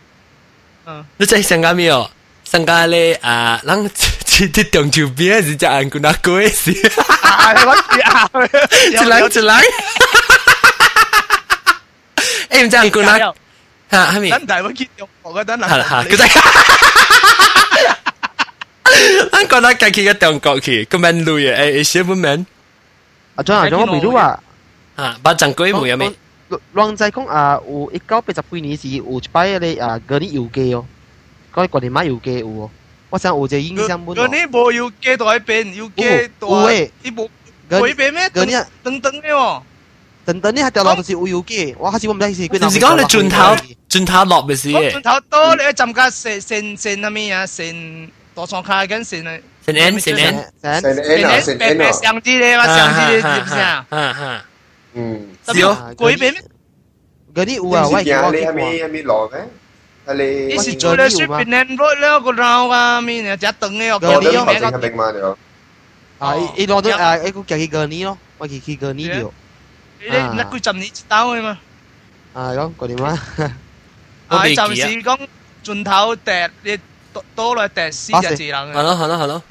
[0.87, 2.09] 嗯，你真系上加咩哦？
[2.49, 6.71] 上加咧啊，人啲啲中秋边是只人佢那个事，
[7.21, 8.29] 啊，你讲住啊，
[8.89, 9.55] 一人一人。
[12.49, 13.17] 诶，唔知人佢那
[13.91, 14.29] 吓系咪？
[14.29, 16.41] 等大会结用我觉得系啦吓，佢真系。
[19.31, 22.45] 咱讲到家己嘅中国去，咁样累诶诶，小本名
[23.35, 24.39] 啊，张啊，张我未到啊。
[24.95, 26.11] 啊，把正规冇有咩？
[26.73, 30.85] 浪仔讲啊，有一九八十几年时有一摆咧啊，嗰啲邮寄哦，
[31.53, 32.69] 嗰啲国年妈邮寄有哦，
[33.09, 34.29] 我想有只印象本嗰哦。
[34.29, 37.29] 啲冇要寄到喺边，要寄到有诶呢部
[37.69, 38.29] 会俾咩？
[38.29, 39.61] 嗰啲等等嘅喎，
[40.25, 47.45] 等等呢系掉落就是有邮寄，我开始我唔知是唔是讲你转头转头落嘅事嘅我转，头多你浸架成成成系咩啊？
[47.47, 49.39] 成多双卡紧成啊！
[49.65, 53.85] 成 N 成 N，成成 N 啊，成白 N 白啊，相机咧，我相机咧知唔知啊？
[53.89, 54.45] 啊哈，
[54.93, 56.41] 嗯，特是哦别会俾咩？
[57.33, 59.35] 嗰啲有你啊，喂，是惊你系我咪系咪落嘅？
[59.37, 59.39] 系
[60.07, 65.37] 你呢时做咧雪边靓攞咧个闹啊，面啊，只等嘅我我都发叫你名正系明嘛了，
[66.19, 69.31] 啊，伊攞到啊，一个叫佢个呢咯，我叫佢个呢条，
[70.01, 71.57] 你你佢浸你一刀嘅嘛？
[72.33, 73.05] 啊，讲国年妈，
[73.43, 73.51] 啊，
[74.29, 75.19] 我未记啊暂时讲
[75.63, 76.31] 尽头第
[76.63, 76.79] 你
[77.13, 78.73] 多多来第四只字人嘅。
[78.73, 79.43] 系咯系咯系咯，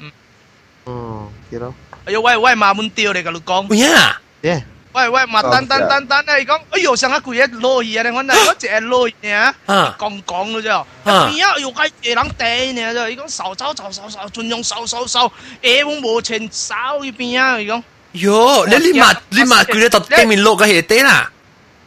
[0.85, 1.73] 嗯，系咯，
[2.05, 3.67] 哎呦喂喂，马满掉你个老公。
[3.69, 10.71] 喂呀，耶， 喂喂，马等等等等咧，讲哎呦上一个月攞嘢咧，我嗱我只系攞嘢啊，啊讲讲嘅啫。
[10.73, 15.29] 啊边啊又计嘢人掟呢啫，伊讲扫扫扫扫扫，尽量扫扫扫，
[15.61, 17.83] 诶我冇钱扫呢边啊，伊讲。
[18.13, 21.29] 哟，你你抹你抹佢咧到对面落嘅系底啦，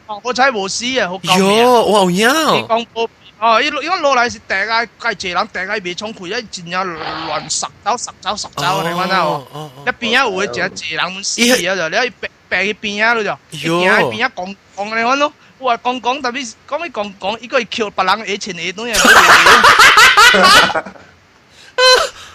[0.07, 1.65] 哦我睇冇事啊，好讲嘢啊。
[1.65, 2.31] 哟，哇你呀，
[2.69, 6.97] 讲波 哦，伊伊讲落来是大家介济人，大家未冲开，一真正
[7.27, 9.47] 乱十走十走十走，你看到无？
[9.55, 12.13] 哦一边啊会真系人死啊就，你喺
[12.53, 19.01] 病去边啊咯就，一边喺边啊讲讲你看咯，我话讲讲特别讲起讲讲，一个系撬别人嘅钱嘅东西。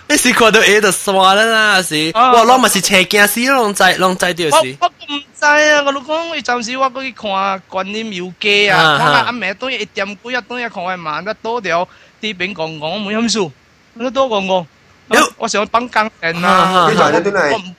[0.09, 4.91] 你是看到 A 就刷啦啦，是，啊哇，攞咪是斜镜死咯，拢知拢知掉我是，我唔
[5.39, 7.31] 知啊，我老讲，伊暂时我过去看
[7.69, 11.87] 观音庙街啊，啊看下啊阿妹东一点几啊，东一看系慢得多条，
[12.21, 13.51] 啲边讲讲冇饮数，
[13.97, 14.65] 都多讲讲。
[15.09, 17.73] 哟我想帮工人啊啊啊，你台咧都系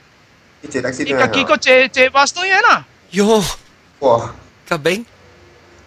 [0.62, 3.42] 你家己搁坐坐坐巴士诶，哟
[4.00, 4.32] 哇，
[4.68, 5.04] 较免。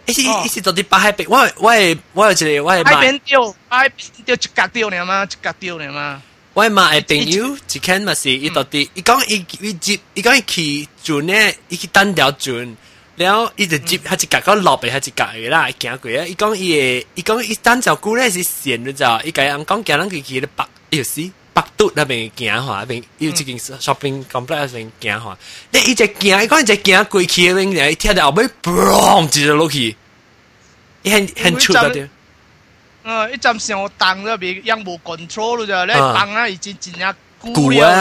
[0.06, 6.22] 伊伊伊是倒伫北迄边，我我诶我有一个我诶北边着，北边着一角着呢嘛，一角着呢嘛。
[6.54, 12.76] 我诶嘛诶朋友一间嘛是伊倒伫伊讲伊伊伊即伊讲伊去船诶伊去等了船，
[13.16, 15.70] 然后伊着即迄一角搁落去迄一角诶啦。
[15.70, 21.32] 伊惊鬼啊，伊讲伊诶伊讲伊等遮久咧是船咧，遮伊家己也毋讲惊咱去去迄块迄个死。
[21.54, 25.38] 百度那边行哈，那边有一间 shopping complex 那边行哈，
[25.72, 29.96] 你一直行，一直行过去，你来听到后尾 boom 直接落去，
[31.04, 32.10] 很很臭的。
[33.06, 37.92] 嗯，一阵上动那边样无 control 了，你动啊已经真正鼓啊，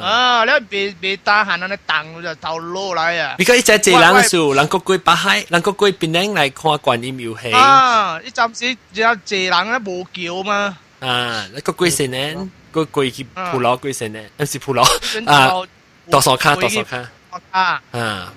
[0.00, 3.34] 啊，你别别大喊那个着就头落来啊。
[3.40, 7.50] 你看以直这人的时候，人个过把海，人个过槟榔来看观音游戏。
[7.50, 12.48] 啊，一阵时只要这人啊无叫嘛，啊，那个鬼神呢？
[12.71, 15.67] 个过去普罗过成年，唔是普罗跟啊，住
[16.11, 17.09] 多数卡多数卡
[17.51, 18.33] 啊，啊，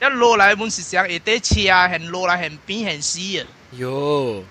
[0.00, 1.54] 一落来本时上会得车，
[1.88, 3.46] 系落来系边系死啊。
[3.76, 4.42] 哟，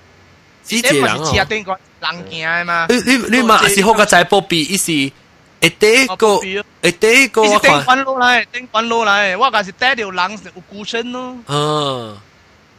[0.68, 1.46] 是你济人咪是车哦。
[1.50, 2.86] 顶个人行嘅嘛。
[2.90, 6.40] 你你你嘛是好个仔波比，伊是一第个
[6.84, 11.36] 一第个我你是顶看，滚落来，顶滚落来，我嗰是带条人有孤身咯。
[11.48, 12.18] 嗯，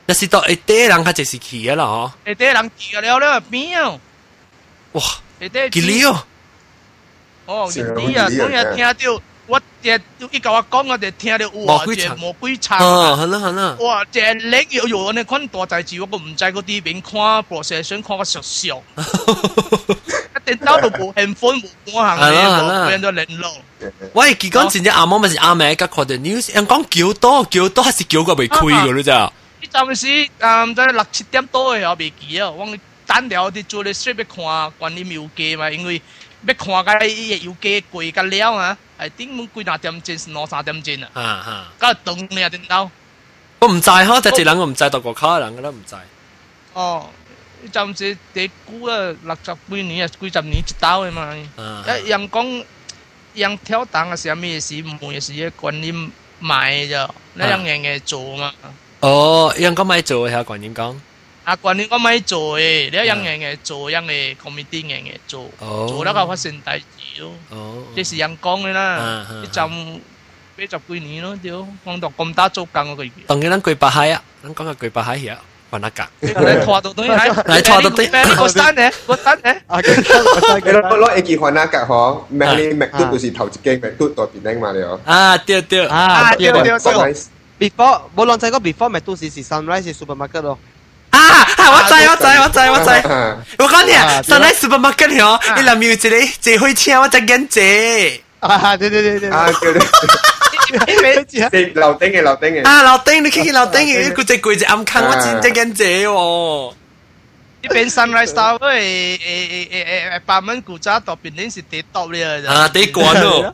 [0.06, 3.98] 那是到一第人佢就是去嘅啦嗬，会得人叫了了边啊？
[4.92, 5.02] 哇，
[5.39, 6.23] 會得吉利哦，
[7.45, 13.15] 哦，你啊，有當日聽到我只伊甲我講，我就聽到哇，魔鬼場這魔鬼唱哦，啊！
[13.17, 17.19] 好啦好啦，哇，這叻要用你看大代志，我個唔知嗰啲邊看
[17.49, 23.47] procession 看個熟熟，一定兜到無興奮無半行係啦係嘅，啦冇變咗零路。
[24.13, 29.13] 喂，佢講真正阿媽咪是阿妹，甲看到 news，人講叫多叫多，還是叫個未開嘅咯咋？
[29.61, 32.65] 呢陣時啊，唔知六七點多嘅時候未記啊，我
[33.05, 36.01] 单条的做咧说要看关于油街嘛，因为
[36.45, 42.89] 要看甲伊个油鸡贵甲了啊，哎，顶门贵若点钱是两三点钱啊，啊啊，甲当了电脑，
[43.59, 45.95] 我毋知哈，一两我毋知，独个靠两个都毋知。
[46.73, 47.09] 哦，
[47.61, 52.63] 就暂时伫估啊六十几年啊，几十年一道的嘛，啊，人讲
[53.33, 55.93] 人挑担啊，啥物事唔会是个关于
[56.39, 58.53] 买着，那样人硬做嘛。
[58.99, 61.01] 哦，人讲卖做遐观念讲。
[61.44, 66.82] 啊，观念我咪做嘅，你一样样嘢做，样嘅 committee 样嘢做，哦做得个发生大事
[67.20, 67.32] 咯。
[67.50, 70.00] 哦，即是人讲嘅啦啊啊，一阵
[70.58, 73.10] 几十几年咯，屌，讲到咁打足更嗰个月。
[73.26, 75.34] 当然咱跪白海啊，咱讲个跪白海嘢，
[75.70, 76.06] 还得㗎。
[76.20, 79.58] 你拖到对，嚟拖到对你个单嘅，个单嘅。
[79.68, 85.00] 啊，跟住我再你攞攞一记换下格嗬，咩你麦嘟就是头一间麦嘟代变嘛了。
[85.06, 86.72] 啊，对对，啊，啊对对对
[87.58, 90.58] before 冇两仔个 before 咪都是是 sunrise 是 supermarket 咯。
[91.12, 93.08] 啊，我知我知我知我知。
[93.08, 96.08] 啊我讲你啊，啊上嚟 supermarket 嗬，你里面有一个
[96.40, 98.48] 坐火车，我真紧坐。
[98.48, 99.30] 啊，对对对对。
[99.30, 99.80] 啊，叫你
[101.48, 102.64] 四楼顶嘅楼顶嘅。
[102.66, 106.74] 啊，楼顶你倾见楼顶嘅，佢只攰只暗坑，我真真紧坐喎。
[107.60, 113.52] 呢边 Sunrise Tower 诶诶诶诶诶八蚊股价度边啲是跌多咧啊，第关咯，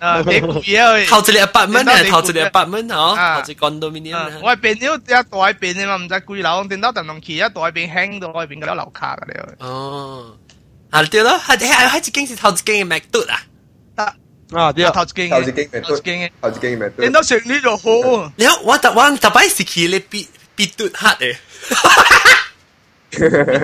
[0.00, 9.44] 啊跌股嘢头一个八蚊啊，头一个八蚊嗬，啊头一个 condominium 我系变咗一代变嘅嘛，唔使贵楼，电到电动期一代变轻到外边嗰啲楼卡嘅咧。
[9.60, 10.36] 哦，
[10.90, 13.42] 啊对咯，系系系一间是头一间嘅麦嘟啊。
[13.94, 14.84] 啊，对。
[14.90, 17.12] 头几头一间嘅头几嘅，头一间嘅麦嘟电。
[17.12, 18.32] 到食呢就好。
[18.36, 21.36] 然后我特我特摆是去咧必必嘟黑嘅，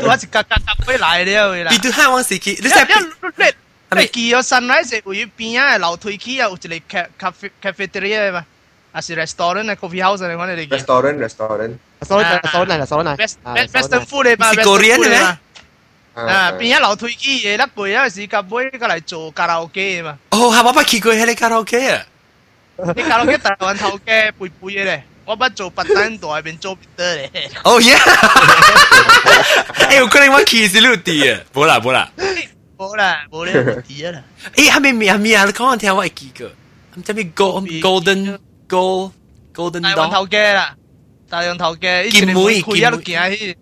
[0.07, 1.79] 到一只格格格飞嚟咧会啦必。
[1.79, 3.55] 嘟黑我是去，你你识
[3.93, 5.79] 你你你记咗 Sunrise 食会边啊？
[5.79, 6.69] 楼梯区啊，有一个
[6.99, 8.45] ca cafe cafeteria 嘛，
[8.93, 10.77] 啊是 restaurant 啊 coffee house 嚟讲你哋记。
[10.85, 11.77] restaurant restaurant。
[12.07, 15.19] sorry sorry sorry West Western food 嚟嘛是 Korean 嘅咩
[16.15, 20.19] 啊，边一楼推机嘢得攰啊，时间杯过嚟做卡拉 OK 嘛。
[20.31, 22.05] 哦，系我捌去过迄个卡拉 OK 啊。
[22.97, 27.31] 你卡拉 OK 台湾头嘅背背嘅咧，我捌做八单度入边做别得咧。
[27.65, 27.95] 哦耶！
[27.97, 32.11] 诶，有可能我去是六啲啊，冇啦冇啦。
[32.88, 34.24] 无啦，冇啦。
[34.56, 36.52] 诶、还没还啊，你刚刚听我几个？
[37.04, 38.38] 这边 gold golden
[38.70, 39.12] gold
[39.54, 40.76] golden 大羊头啦，
[41.28, 41.82] 大羊头鸡，
[42.12, 43.58] 金梅金梅去。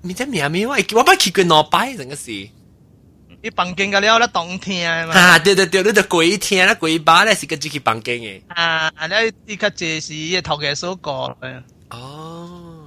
[0.00, 2.48] 你这面面，我我不去过老摆，真个是。
[3.44, 5.14] 你房间个了了冬天嘛？
[5.14, 8.42] 啊，对对对，你的鬼天了鬼巴嘞，是跟只去房间诶。
[8.48, 11.36] 啊，你你看这是头家所讲。
[11.90, 12.86] 哦，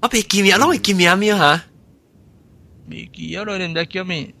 [0.00, 1.62] 我被见面，拢会见面面哈。
[2.92, 4.34] 未記啊，你唔知叫咩？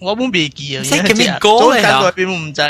[0.00, 0.82] 我本未記啊。
[0.82, 1.84] 即係 叫咩歌咧？
[1.86, 2.02] 啊？
[2.12, 2.62] 邊唔知？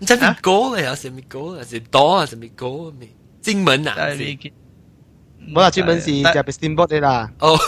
[0.00, 0.84] 唔知咩歌咧？
[0.86, 1.64] 有係咩歌啊？
[1.68, 2.26] 是多啊？
[2.26, 2.92] 是咩歌啊？
[2.98, 3.08] 咩？
[3.42, 3.94] 金門啊？
[4.18, 4.52] 未記。
[5.52, 7.30] 冇啦，專門是就係 steamboat 的啦。
[7.40, 7.58] 哦。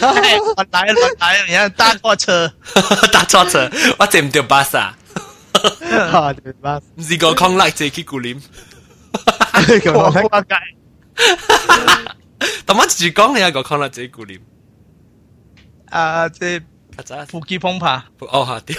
[0.00, 0.54] 我來我
[1.18, 2.52] 來，你看搭錯車，
[3.12, 3.68] 搭錯車，
[3.98, 4.96] 我坐唔到巴士啊！
[6.94, 8.40] 唔是個康樂坐去古林，
[9.92, 10.56] 我我解。
[12.64, 14.38] 但我住講你有個康樂坐古林，
[15.89, 16.61] 啊，即
[17.29, 18.77] 腹肌澎湃，哦吓屌！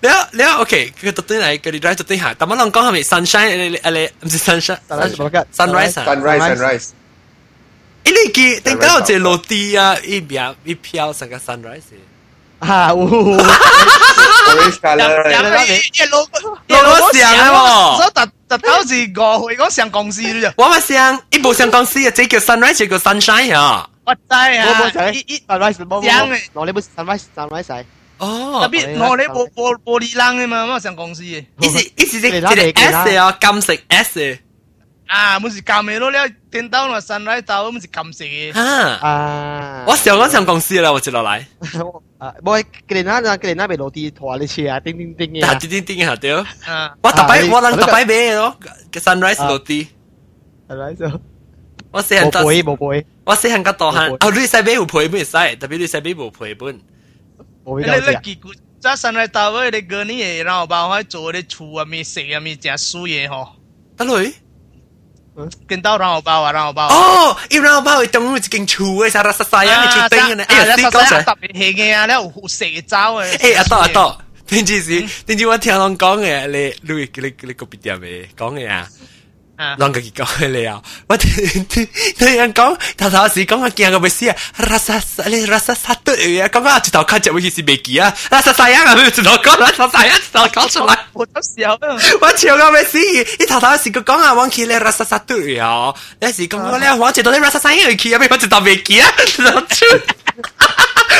[0.00, 3.56] 你好你好，OK，佢特登嚟，佢哋特登下，但我谂讲系咪 sunshine？
[3.56, 6.88] 你你你唔是 sunshine，sunrise，sunrise，sunrise。
[8.04, 11.82] 一你记，顶到只落地啊，一秒一飘成个 sunrise。
[12.60, 14.96] 啊，呜，orange color，
[16.68, 20.52] 老老上啊喎，所特特到是误会讲上公司啫。
[20.56, 23.87] 我咪上，一部上公司啊，这叫 sunrise，这叫 sunshine 啊。
[24.08, 27.86] 我知啊，冇冇一一 sunrise 冇冇，我你冇 sunrise sunrise 使。
[28.18, 31.44] 哦，特别我你玻玻玻璃冷嘅嘛，我上公司嘅。
[31.60, 34.38] 一时一时即系 S 啊，金色 S。
[35.06, 36.16] 啊，唔是揿嘅咯，你
[36.58, 38.58] 电到啦，神来到，唔是揿食嘅。
[38.58, 39.84] 啊啊！
[39.86, 41.44] 我上嗰上公司啦，我接落嚟。
[42.18, 45.44] 啊，冇，佢哋那佢哋那边落地拖你车啊，叮叮叮嘅。
[45.44, 46.32] 啊，叮叮叮下对。
[46.32, 48.56] 啊，我特摆我谂特摆咩咯？
[48.92, 49.88] sunrise 落地。
[50.68, 51.20] sunrise。
[51.90, 53.04] 我细汉冇赔冇赔。
[53.24, 56.80] 我细汉个大汉，哦，你细边有赔本使，特别你细边冇赔本。
[57.64, 63.48] 冇你你结果，即神来到位，你过年嘅，然后把我做啲厝啊，咪食啊，咪食水嘢嗬。
[63.96, 64.32] 得嘞。
[65.68, 66.86] 见到然后包啊，然后包。
[66.88, 70.44] 哦，一然后包会当一间厝嘅，沙拉沙沙样嘅厝顶嘅呢。
[70.44, 73.36] 哎呀，你讲出特别系嘅啊，你有蛇爪嘅。
[73.38, 78.88] 诶，阿多阿多，点知是点知我听人讲嘅，你你你你个别店嘅讲嘅啊。
[79.58, 80.82] 啷个讲嘅你啊？
[81.06, 81.30] 我听
[81.66, 81.86] 听
[82.18, 84.34] 听人讲，头头时讲我见个咩事啊？
[84.58, 88.12] 拉萨你拉萨萨对嘅，讲讲一头看只会是未记啊？
[88.30, 90.98] 拉萨萨样啊，一头讲拉萨萨样，一头讲出来。
[91.12, 91.78] 我都笑。
[92.20, 92.98] 我笑个咩事？
[92.98, 99.08] 一头头时个讲啊，我见你拉萨萨对啊，你时讲我咧，我知道你拉萨萨样去啊，咩我一头未记啊？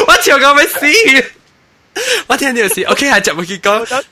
[0.08, 1.32] 我笑个咩事？
[2.26, 4.02] 我听到是 OK 系就会去讲，吓，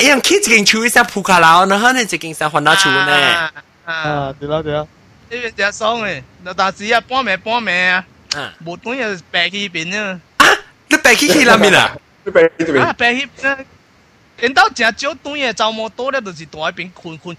[0.00, 3.50] 因为佢一间厝一只铺卡楼，然后呢一间是换到厝呢。
[3.84, 4.80] 啊，对啦对啦，
[5.30, 6.22] 呢边只爽嘅，
[6.56, 8.04] 但是啊半暝半暝啊，
[8.64, 10.18] 无端又白起边啊。
[10.38, 10.46] 啊，
[10.88, 11.94] 你白起去那边啊？
[12.24, 12.80] 你白起边？
[12.80, 13.58] 啊，白起啊！
[14.40, 17.36] 见到正少端嘅周末多咧，就是大一边困困。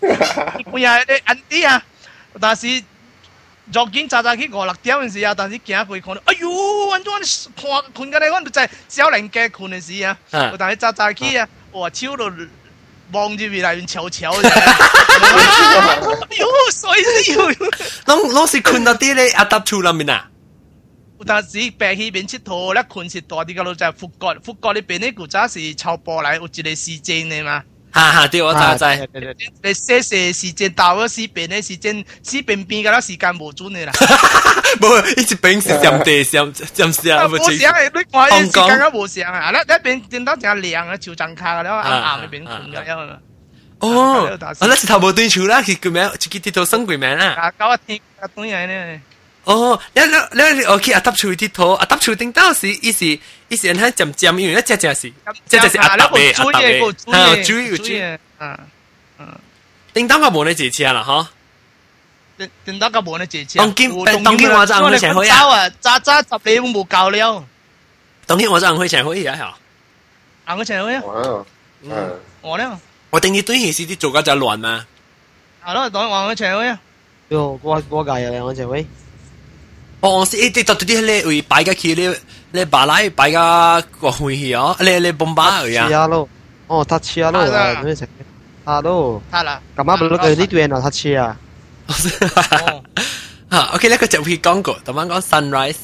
[0.00, 1.82] 半夜你暗啲啊，
[2.38, 2.82] 但是。
[3.73, 7.11] 昨天早早去五六點嘅時候，但是行過看到，哎呦，安怎
[7.55, 10.17] 看困緊嚟，我就在小林家困嘅時啊，
[10.57, 12.25] 但是早早去啊，哇，手都
[13.11, 17.51] 望住未來邊悄悄嘅， 哎呦，衰死呦！
[17.51, 20.29] 攏攏是困到啲咧，阿搭厝裏面啊。
[21.25, 27.63] 但是白起邊佚佗咧，困是大啲嘅路就係福國，福國呢邊呢古早是超波嚟，有一個時間嘅嘛。
[27.95, 29.09] 哈哈，对我知知。
[29.63, 33.93] 你寫寫時間到咗時邊咧，時間時邊邊噶啦，時間無準嘅啦。
[34.81, 39.51] 冇，一直邊是上地上上時啊，冇上嘅，你話時間都冇上啊！
[39.55, 43.15] 啦，一邊見到正亮嘅潮漲卡啦，啱啱嗰邊困嘅因為。
[43.79, 46.03] 哦，啊，那是頭無對厝啦，佢叫咩？
[46.19, 47.27] 就叫啲生鬼名啦。
[47.27, 49.01] 啊，搞一天啊，當然咧。
[49.44, 53.18] 哦，你你你我去阿搭厝啲土，阿搭厝顶到时，伊是
[53.48, 55.12] 伊是人喺渐渐，因为一只只是，
[55.48, 58.58] 只只是阿搭嘅，阿搭嘅，系主要主，嗯
[59.18, 59.28] 嗯，
[59.94, 61.26] 顶到个冇你借钱啦，嗬？
[62.38, 63.58] 顶顶到个冇你借钱。
[63.62, 67.44] 当今当今我就红会前会啊，渣渣十你冇够了。
[68.26, 69.56] 当今我就红会前会啊，
[70.46, 70.52] 系。
[70.54, 71.02] 红会前会啊？
[71.82, 72.68] 嗯，我咧，
[73.10, 74.86] 我顶你对件事啲做家就乱嘛。
[75.64, 76.78] 系咯，当红会前会啊。
[77.30, 78.86] 哟，我我介有红会前会。
[80.04, 82.14] 哦，是一啲到啲咧会摆个去咧
[82.52, 85.88] 咧巴拉摆个个会去哦，咧咧bomba 而呀。
[85.88, 86.28] 系咯，
[86.68, 87.44] 哦，塔车咯，
[87.84, 88.08] 咩食？
[88.64, 89.22] 系咯。
[89.32, 89.60] 系啦。
[89.76, 91.36] 咁啱唔到呢段啊，塔车啊。
[93.50, 95.76] 啊，OK，呢个就会讲过，同埋讲 sunrise。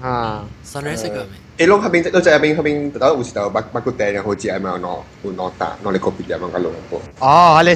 [0.00, 1.26] 啊，sunrise 个咩？
[1.56, 4.80] 诶，拢嗰边，拢在嗰边嗰边，到有时候北北个地然后只系咪攞
[5.24, 7.02] 有攞打攞嚟 copy 点样个路过。
[7.20, 7.74] 哦，系你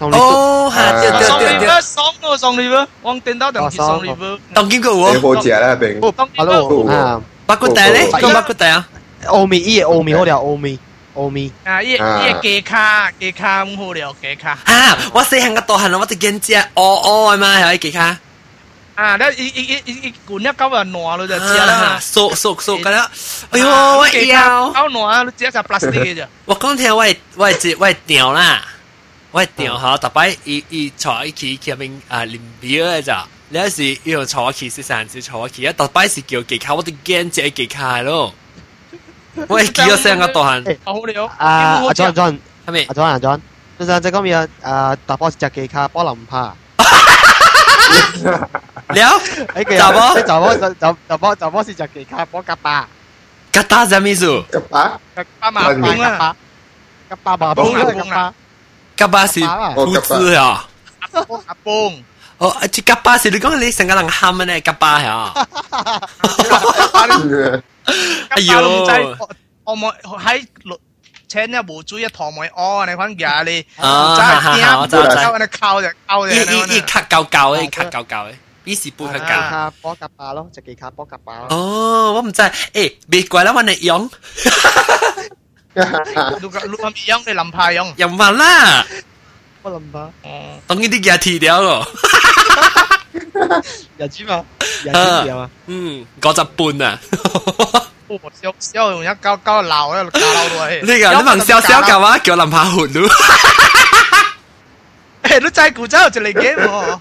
[0.00, 0.18] 送 river。
[0.18, 4.38] 哦，系对对对对，送咯送 river，我见到就系送 river。
[4.54, 5.14] 当见过喎。
[5.14, 6.12] 你好食啦边？
[6.36, 8.88] hello 啊，北个地咧，讲北个地啊。
[9.26, 10.78] 欧米伊欧米好条欧米。
[11.16, 14.98] 欧米，啊，伊啊伊鸡卡鸡卡唔好了，鸡卡啊！
[15.14, 18.18] 我细汉个大汉，我就见只哦哦嘛，系咪记卡？
[18.96, 21.98] 啊，咧伊伊伊伊伊管一鸠啊烂咯就知啦。
[22.00, 23.10] 熟熟熟㗎啦！
[23.50, 24.70] 哎呦，我腰！
[24.74, 26.26] 鸠烂，你只就 plastic 嘅啫。
[26.44, 28.62] 我讲听我系我系只我系掉啦，
[29.32, 33.26] 我系掉吓，特别伊伊坐一起入面啊连表嘅咋。
[33.48, 38.34] 你有时要坐一起是上次坐一起，啊特别是叫技卡，我哋惊只技卡咯。
[39.48, 42.94] 我系叫声个大汉，好了，啊阿 John John 系咪阿？
[42.94, 43.40] John 阿 John，
[43.78, 46.54] 就是即讲嘢啊，打波是只机卡，波林怕，了，
[48.88, 52.88] 诶佢查某就波就就就波就波是只机卡，波夹巴，
[53.52, 54.26] 吉打什么意思？
[54.50, 54.92] cấp á
[55.40, 56.36] 阿麻风夹啊，巴，
[57.10, 58.34] 夹巴麻风啊，夹巴，
[59.00, 60.68] 吉巴是胡子啊！
[61.00, 62.02] 阿风阿风，
[62.38, 64.60] 哦，啊，即吉巴是你讲你成个人喊嘅呢？
[64.60, 65.32] 吉巴啊！
[68.30, 69.18] 哎呦唔知
[69.64, 70.46] 我冇喺
[71.28, 78.34] 请一无注一堂妹哦，你看架你，啊就系哈哈我知我知点，你靠就靠一嘅，一一卡旧旧嘅，一卡旧旧嘅，
[78.64, 79.48] 比是半卡机旧。
[79.50, 82.50] 卡波夹巴咯，只机卡波夹巴咯，哦，我唔知，诶，
[83.10, 84.08] 别怪啦，我哋用
[85.74, 85.82] 你
[86.48, 88.86] 个你咁样你林派用，又唔系啦，
[89.62, 91.86] 波林怕，哦，当呢啲嘢剃掉咯。
[93.98, 94.44] 日子嘛，
[94.84, 96.98] 日子有啊，嗯，嗰只半啊，
[98.40, 103.08] 笑笑用一鸠鸠闹喺度搞闹到呢个你问笑笑嘅话，叫林柏焕咯。
[105.24, 107.00] 诶，你真系古仔就嚟嘅喎。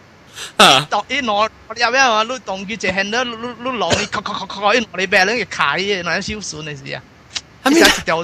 [0.58, 7.02] 啊当一攞我有咩话，你当佢只 hand 咧，你你攞你咔咔咔咔，一攞你病咧，卡嘅，攞小损你事啊！
[7.64, 8.18] 系咪一条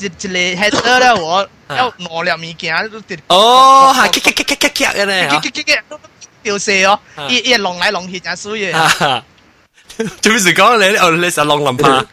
[0.00, 3.18] 一一个 hand 咧，我要攞两物件都跌。
[3.28, 5.98] 哦，系咔咔咔咔咔咔嘅咧激激激激都
[6.42, 8.72] 掉射哦啊，一一弄来弄去真衰嘅。
[8.72, 9.22] 吓。
[10.22, 10.96] 做咩事讲你？
[10.98, 12.06] 哦，你成浪林柏。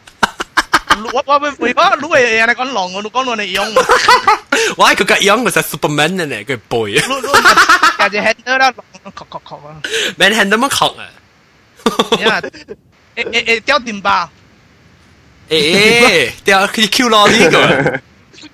[1.13, 3.65] 我我会会我攞嘅嘢你讲弄，我讲到你用，
[4.77, 6.77] 我系佢个样，佢系 Superman 嘅咧，佢背。
[7.01, 8.73] 攞攞架只 hand 咧，
[9.15, 9.81] 咔咔咔啊！
[10.17, 11.09] Man hand 咁样学啊！
[12.19, 14.29] 因为诶诶诶掉电吧，
[15.51, 18.01] 诶，掉佢 Q 落呢个。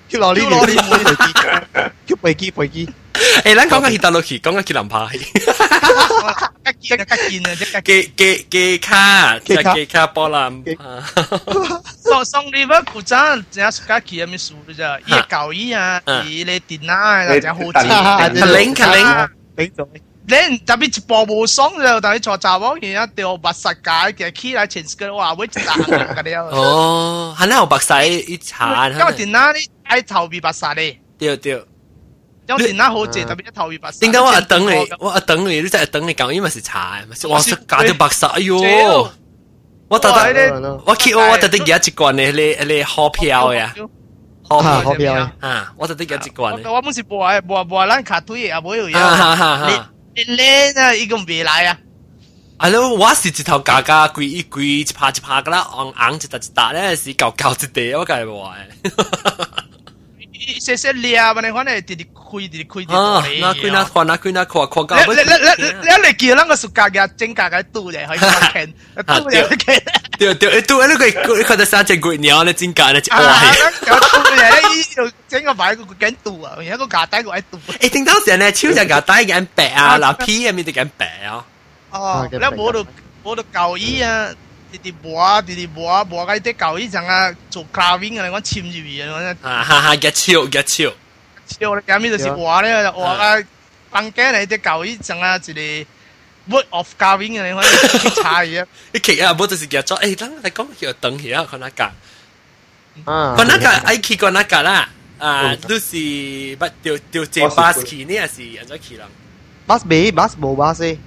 [0.08, 1.32] 叫落呢叫落呢边飞机，
[2.06, 2.88] 叫飞机飞机，
[3.44, 5.10] 诶，咱讲紧 Hitachi，讲紧吉林柏。
[5.10, 10.62] 吉见啊吉见啊，即系机机机卡，即系机卡波兰。
[12.04, 13.16] 上上你嗰古仔，
[13.50, 15.00] 只系家企有咩数嘅啫？
[15.06, 18.56] 依旧依啊，依你电脑啊，就好卡贱。
[18.56, 19.04] 零卡零，
[19.56, 19.86] 顶咗，
[20.28, 26.48] 你特别一部无爽就等于坐查某而家掉八十架嘅起来前个话会一打嗰啲啊。
[26.50, 28.90] 哦，系咧，有白晒一残。
[28.92, 29.58] 因为电脑你
[29.90, 31.62] 喺头边八十咧，对对。
[32.48, 33.98] 因为电脑好贱，特别一头边八十。
[34.00, 39.10] 点解我一等你，我一等你，你真系等你讲，因为是残，咪是哇，食假条白晒，哎呦！
[39.88, 43.74] 我特登，我见我特登而家一罐咧，你你好票呀，
[44.48, 45.32] 好啊票好票啊！
[45.40, 45.72] 啊！
[45.76, 49.68] 我特登而家一罐咧，我我本是播啊播播咱卡推啊，冇有哈
[50.15, 50.43] 你叻
[50.81, 50.93] 啊！
[50.93, 51.77] 一共别来啊！
[52.57, 54.83] 啊喽，我是一头嘎嘎龟，一龟一一
[55.49, 56.17] 啦，昂昂一
[56.73, 57.13] 咧，是一
[57.67, 58.19] 地，我讲
[58.51, 58.67] 诶。
[60.59, 63.71] sẽ sẽ lia bên này khoan này thì đi khui đi khui đi à na khui
[63.71, 66.47] na khoa na khui na khoa khoa cái lẽ lẽ lẽ lẽ lẽ kia lăng
[66.47, 68.71] cái sự cả cái chính cả cái tu này hay là khen
[69.07, 69.83] tu này khen
[70.19, 73.11] tiêu tiêu cái cái cái cái sáng chính quỷ nhau này chính cả này chỉ
[73.11, 74.63] oai cái tu này cái
[75.29, 78.05] chính cái bài cái cái tu à cái cái cả tay cái tu ấy tính
[78.05, 81.19] đó giờ này chiếu giờ cả tay cái bẻ à là P em cái bẻ
[81.23, 81.39] à
[81.91, 82.87] ờ lẽ bố được
[83.23, 84.29] bố được cầu ý à
[84.71, 90.93] 直直磨啊，直直磨啊，磨嗰啲舊衣陣啊，做 carving 啊，你講簽住嘢，我啊哈哈，一超一超，
[91.47, 93.43] 超你咁呢就是話咧，就話啊，
[93.91, 95.89] 崩驚你啲舊衣陣啊，一個
[96.55, 98.65] word of carving 啊，你可以查嘢。
[98.91, 101.91] 你其實冇就是叫做誒，等你講叫等下看那架，
[103.05, 104.89] 啊，看那架愛去看那架啦，
[105.19, 109.05] 啊，都是不掉掉這巴士呢，係是人咗去啦
[109.67, 110.97] ，bus 未 bus 冇 bus 先，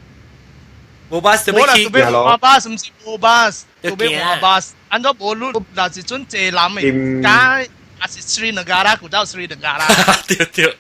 [1.13, 1.77] Bobas tu berapa?
[1.77, 3.69] Tubeh Bobas, mesti Bobas.
[3.85, 4.73] Tubeh Bobas.
[4.89, 7.21] Anda boleh dah si tuan cerlam ini.
[7.21, 7.61] Kau
[8.01, 9.85] asis Sri Negara, kau dah Sri Negara.
[10.29, 10.73] Tiup tiup.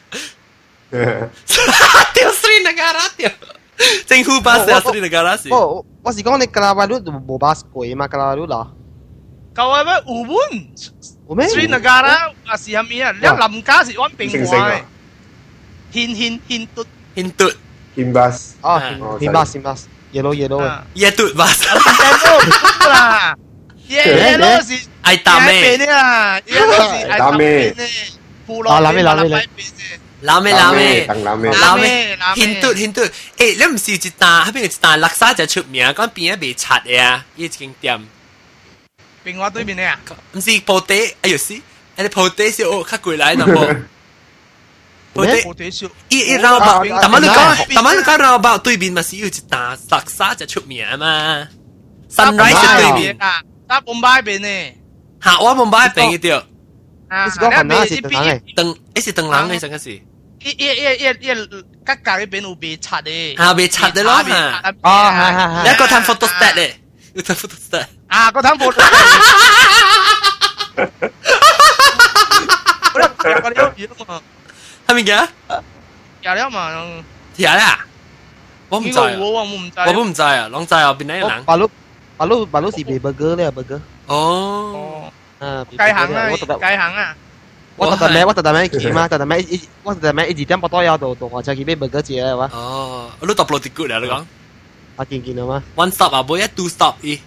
[2.16, 3.36] Tiup Sri Negara tiup.
[4.08, 5.52] Cing Hu Bas oh, oh, eh, Sri Negara sih.
[5.52, 8.66] Oh, oh pasti kau ni kelab baru tu Bobas koi mak kelab baru lah.
[9.52, 10.00] Kau apa?
[10.08, 10.72] Ubun.
[11.52, 13.12] Sri Negara asih kami ya.
[13.12, 14.48] Lihat lamka sih, orang pinggul.
[15.92, 16.88] Hin hin hin tut.
[17.12, 17.52] Hin tut.
[17.92, 18.56] Himbas.
[18.64, 19.20] Ah, ah.
[19.20, 19.92] himbas himbas.
[20.12, 20.58] เยลโล่เยลโล่
[20.98, 21.68] เยตุดบัสเย
[22.14, 22.34] ลโล่
[22.94, 23.06] ล่ะ
[23.90, 23.94] เย
[24.34, 25.96] ลโล่สิไอตาเม่เนี่ย
[26.50, 27.50] เยลโล่สิไอตาเม่
[28.46, 29.26] ปูร้อนลาเม่ลาเม่
[30.28, 30.88] ลาเม่ลาเม่
[31.26, 31.92] ลาเม่ลาเม่
[32.38, 33.08] หินตุดหินตุด
[33.38, 38.00] เอ๊ะแล้วมันสิจิตาให้เป็นจิตาลักษาจะชุดเมียก็เป็นไม่ชัดเอะยี่จิงเดียม
[39.22, 39.92] เป็นว่าด้วยเป็นเนี่ย
[40.32, 41.56] มันสิโปเต้อายุสิ
[41.96, 43.58] อ้โปเต้สิโอ้ข้ากุยไล่นะโป
[46.09, 51.47] 一一绕啊包，啊淡仔你啊讲，淡仔你讲绕包对面咪是有一打特沙就出名嘛。
[52.09, 54.73] Sunrise 啊对面，啊，打bom巴边呢？
[55.23, 56.37] 吓我冇买平嘅掉，
[57.09, 60.01] 啊，你是讲云南是一等人嘅，等一时等人嘅成个是，一
[60.43, 64.73] 一一一一格格嗰边有被拆嘅，吓被拆的咯吓。
[64.83, 66.79] 哦系系系你一个睇 photo stat 咧，
[67.15, 67.85] 要睇 photo stat。
[68.07, 68.65] 啊，个摊货。
[72.93, 73.55] 我哋我哋
[73.87, 74.21] 有嘛，
[74.91, 75.27] 系咪嘅？
[76.21, 76.69] 有了嘛，
[77.37, 77.79] 睇啦，
[78.69, 81.45] 我唔知啊，我我唔知，我都唔知啊，拢知啊，边啲人？
[81.45, 81.69] 马路
[82.17, 87.15] 马路马路是卖 burger 咧 burger，哦，哦，啊，鸡行啊，我特登鸡行啊，
[87.77, 88.25] 我特登咩？
[88.25, 89.07] 我特登咩见嘛？
[89.07, 89.39] 特登咩？
[89.43, 90.25] 一我特登咩？
[90.29, 94.25] 一二点半多有到到火车去买 burger 食嘅话，哦，你 double 啲 good 啊，你讲
[94.97, 95.63] 啊见见到嘛？
[95.75, 97.19] one stop 啊，冇一 two stop 咦，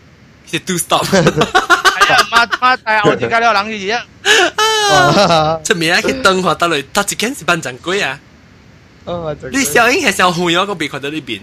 [0.51, 4.02] 是 two stop，系啊， 媽媽係我哋家呢個冷嘢
[4.94, 8.20] 啊， 出面啊，去燈華得嚟，搭一間是班長鬼啊，
[9.06, 11.42] 哦，你小英係小紅有個別看到呢邊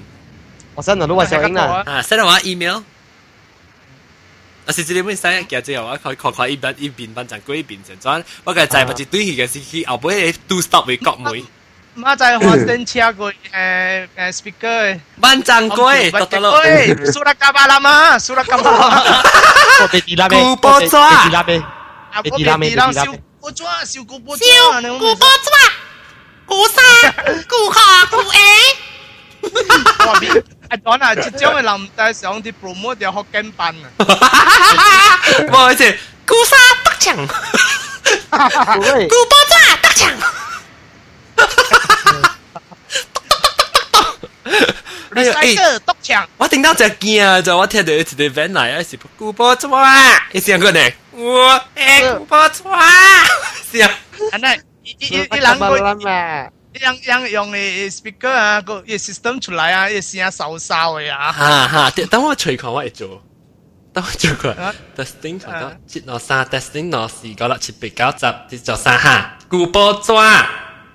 [0.75, 2.81] 我真係都話小英啦，啊，send 我 email。
[4.65, 4.71] 啊！
[4.73, 11.45] 是這裡本使記者我看看看一邊一邊班長鬼一邊成轉，我個仔不是對佢嘅是去後尾 two stop 為國妹，
[11.98, 16.60] 妈就系发电车个诶诶 speaker，班长鬼得得咯。
[16.60, 19.24] 喂，苏拉加巴啦嘛，苏拉加巴啦，
[19.82, 20.40] 我被地拉咩？
[20.40, 21.58] 古波抓被地拉咩？
[22.14, 25.72] 啊，你我知啦咩别地你知啦咩小古抓，小古波抓，你古波抓，
[26.46, 26.82] 古沙，
[27.50, 28.38] 古壳，古 A，
[30.08, 33.86] 我边阿 Don 啊，即将嘅林带上啲 promote 有学经班啊，
[35.48, 37.18] 唔好意思，古沙得场，
[38.80, 40.12] 喂，古波抓得场，
[45.16, 47.42] 哎呀，诶， recycle 督场，我听到只惊啊！
[47.42, 50.80] 就我听到一只 van 嚟，一时古波抓，一时个呢，
[51.12, 52.80] 我诶古波抓，
[53.72, 53.90] 是啊，
[54.32, 54.56] 系咪？
[54.84, 55.76] 一一一一两个。
[55.80, 56.48] 啦嘛，
[56.80, 63.24] 用用用嘅 speaker 啊，个嘅 system 出嚟啊，嘅声收收嘅啊，吓吓，等我随看我嚟做，
[63.94, 70.48] 等我做佢啊，testing 睇到七攞三，testing 攞四个啦，七八九十，啲做三下，古波抓，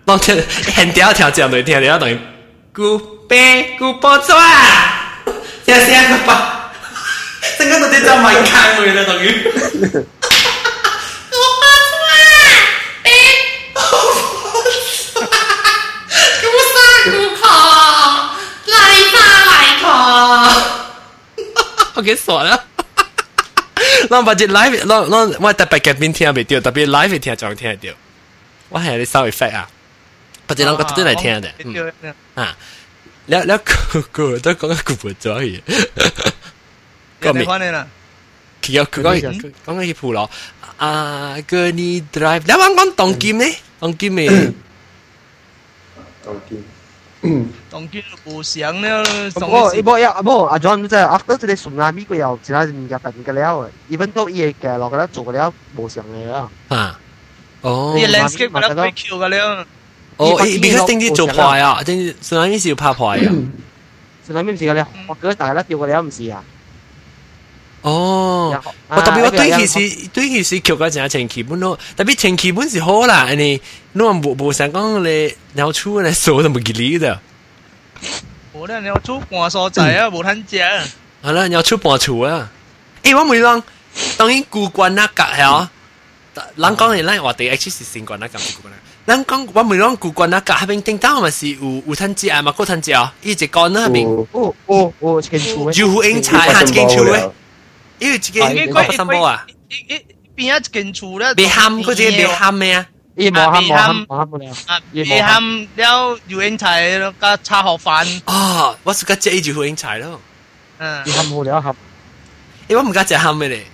[0.07, 0.31] 我出
[0.73, 2.17] 很屌条这样的听，然后等于
[2.73, 2.97] 古
[3.27, 4.41] 白古波转，
[5.65, 6.37] 这是安怎办？
[7.59, 10.07] 整个都在找门槛位了，等于。
[21.95, 22.63] 我给锁了，
[24.09, 27.93] 那把这 live，那那我特别改变听不掉，特别 live 听就会听得掉，
[28.69, 29.67] 我还有啲 sound effect 啊。
[30.47, 32.55] 不得人家不得来听的，嗯啊，
[33.27, 35.61] 了了哥哥都讲个古不抓去，
[37.21, 37.45] 讲咩？
[37.45, 40.29] 佢有佢講講講佢鋪咯，
[40.77, 43.45] 啊個你 drive，你玩講當劍呢？
[43.79, 44.29] 當劍咩？
[46.25, 46.63] 當劍，
[47.69, 49.03] 當劍無想了。
[49.33, 56.49] 不過，不過，不過，阿 John 即係 after 即係從南美國又其他人入嚟嘅了，even 都嘢嘅落嘅咧做嘅了無想嘅啦。
[56.69, 56.99] 啊，
[57.61, 59.65] 哦，啲 landscape 咪得 break 嘅了。
[60.16, 63.32] 哦，because 定啲做坏啊，定上边是要拍坏啊。
[64.28, 66.44] tsunami 唔是嘅咧，学嘅大家咧掉嘅了唔是啊，
[67.82, 68.62] 哦。
[68.88, 73.60] 我特别我对其是对其是桥嗰阵前期本咯，特别前期本是好啦，你
[73.92, 77.18] 你话冇冇想讲你鸟出嚟数都冇吉利的，
[78.52, 82.50] 我咧你有做半所仔啊，无吞食，系啦，鸟出半处啊！
[83.02, 83.60] 诶，我每当
[84.16, 85.70] 当然古关那格系啊，
[86.54, 88.76] 人讲你咧话第 H 是先关那格古关那，
[89.06, 97.30] 人讲我每当古关那格下边顶到咪是有有吞食啊嘛，嗰吞食啊，一直讲那边哦哦哦，一间厝嘅，有胡英菜下一间厝咧，
[97.98, 99.98] 因为一间应八三波啊，一一
[100.36, 102.86] 边一间厝咧，未喊嗰只未喊咩啊？
[103.16, 105.42] 伊冇喊冇喊冇喊冇了，啊，未喊
[105.76, 110.20] 了油烟菜加炒河饭，哦，我是个只住胡英菜咯。
[110.78, 111.72] 嗯伊，喊冇了喊，
[112.68, 113.64] 诶，我唔敢食喊嘅咧。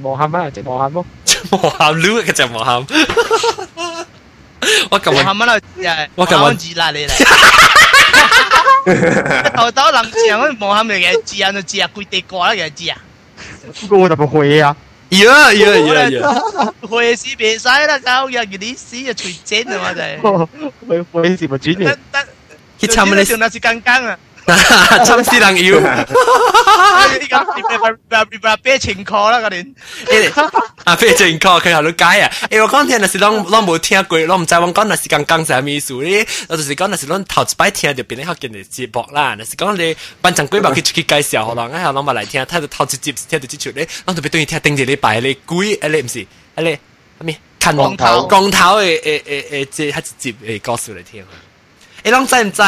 [0.00, 1.04] 冇喊啊，即冇喊咯，
[1.50, 2.86] 冇喊撸嘅就冇喊。
[4.89, 5.57] 我今日我喊乜啦？
[5.79, 7.11] 誒，我今日字啦你嚟。
[9.55, 12.97] 頭頭諗住我冇喊嘅嘢字啊，就字啊，攰地過啦嘅字啊。
[13.81, 14.75] 不過我就冇會啊，
[15.09, 16.73] 呀呀呀呀！
[16.89, 20.47] 會是別使啦，搞日嗰啲屎啊，隨正啊嘛就係。
[20.87, 21.97] 會會是冇轉嘅得。
[22.11, 22.27] 得，
[22.79, 24.17] 去參你上那是更更啊！
[24.46, 25.78] 参死人妖。
[27.20, 29.74] 你咁你咪咪咪咪俾情况啦，嗰年。
[30.06, 30.50] 诶
[30.84, 32.32] 啊，非正确，佢喺度解啊！
[32.50, 36.26] 诶，我讲听那是啷啷冇听过，啷唔知我讲那是刚刚系咩意思咧？
[36.48, 39.34] 我就是讲那是啷头一摆听就变咗学见嘅节目啦。
[39.38, 46.78] 那是讲你班长鬼嘛，佢出去介绍可能，哎呀，啷嘛来听，睇到头一集听到之处咧，啷特别中意听顶住礼拜你鬼，诶你唔是，诶你
[47.20, 47.38] 咩？
[47.60, 51.28] 近光头光头嘅诶诶诶，即系一集诶故事嚟听啊！
[52.02, 52.62] 你谂知唔知？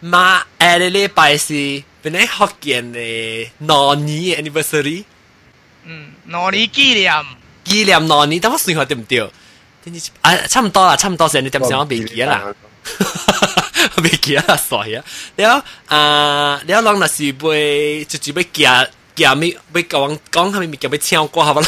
[0.00, 2.98] 妈，哎，你你拜是本来好健的，
[3.58, 5.04] 哪年 anniversary？
[5.84, 7.12] 嗯，哪年纪念？
[7.62, 8.40] 纪念哪年？
[8.40, 9.20] 但我算错对不对，
[10.22, 13.62] 啊，差不多啦，差不多，现在点算我别记啦，哈哈哈
[13.94, 15.04] 哈，别记啦，傻样。
[15.36, 18.88] 了啊，了，咱那是杯，就准备夹。
[19.19, 21.61] 夹咪，要讲讲下咪咪夹要唱歌，好唔好？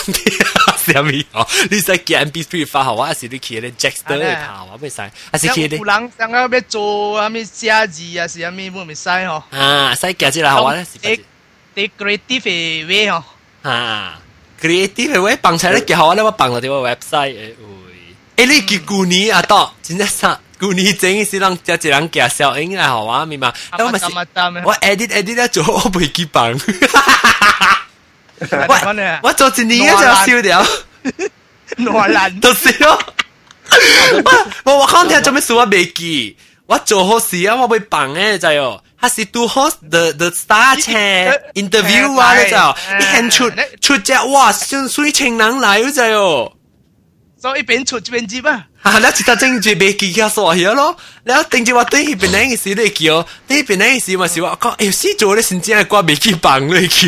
[0.87, 1.45] 啥咪哦？
[1.69, 3.07] 你使夹 MP3 发好啊？
[3.07, 4.69] 还是你去咧 Jackster 去跑啊？
[4.79, 4.97] 未使，
[5.31, 5.83] 还是去咧有？
[5.83, 10.75] 人想要要做啊咩写字啊，是啊咩冇咪使吼啊，使夹起来好啊？
[10.83, 11.19] 是不是？
[11.75, 13.23] ，decorative 嘅way 吼，
[13.63, 14.19] 啊，
[14.61, 16.15] creative 嘅话放出来几好啊！
[16.15, 17.55] 你我放落啲个 website 诶，
[18.37, 18.45] 会。
[18.45, 19.41] 诶，你叫旧年啊？
[19.43, 20.39] 到真系啥？
[20.61, 23.25] 旧年整是让只一人夹小影来好啊？
[23.25, 23.53] 明嘛？
[23.77, 26.51] 我咪是咁啊得我 edit edit 咧做我袂记放。
[28.39, 30.65] 我讲咧，我做一年就烧掉，
[31.77, 32.99] 挪兰就是咯。
[34.63, 38.83] 我我讲听做咩事我未记，我做好事啊，我会放诶就系哦。
[38.99, 42.57] 他是 do host the the star chat interview 啊，你就
[42.97, 46.51] 一现出出只哇，像水情人嚟嗰就哦。
[47.39, 50.95] 所以一边出一边接啊， 啊，你一只正住未记嘅傻嘢咯，
[51.25, 57.07] 你一定住话对呢边呢件事你叫，呢边呢件事咪是话讲，哎，死做咧，甚至系挂未记放你叫，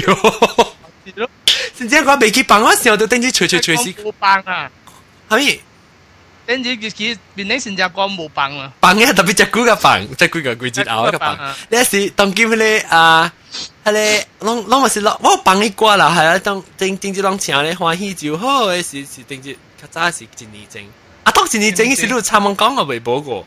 [1.78, 4.70] 甚至系挂未记放嗰时候就定住随随随时，冇棒啊，
[5.30, 5.60] 系咪？
[6.46, 11.38] 跟住佢佢边啲新加坡冇棒啊，放嘅特别只股嘅放，只股嘅贵节后嘅放。
[11.70, 13.32] 你是当今咧啊，
[13.86, 20.84] 系咧，拢拢咪是落，我放一挂啦，系啊，当定定住拢请咧欢喜就好嘅是是定住，较早是一年整。
[21.24, 23.46] 啊，当一年整嘅时，你有参问讲我未报过。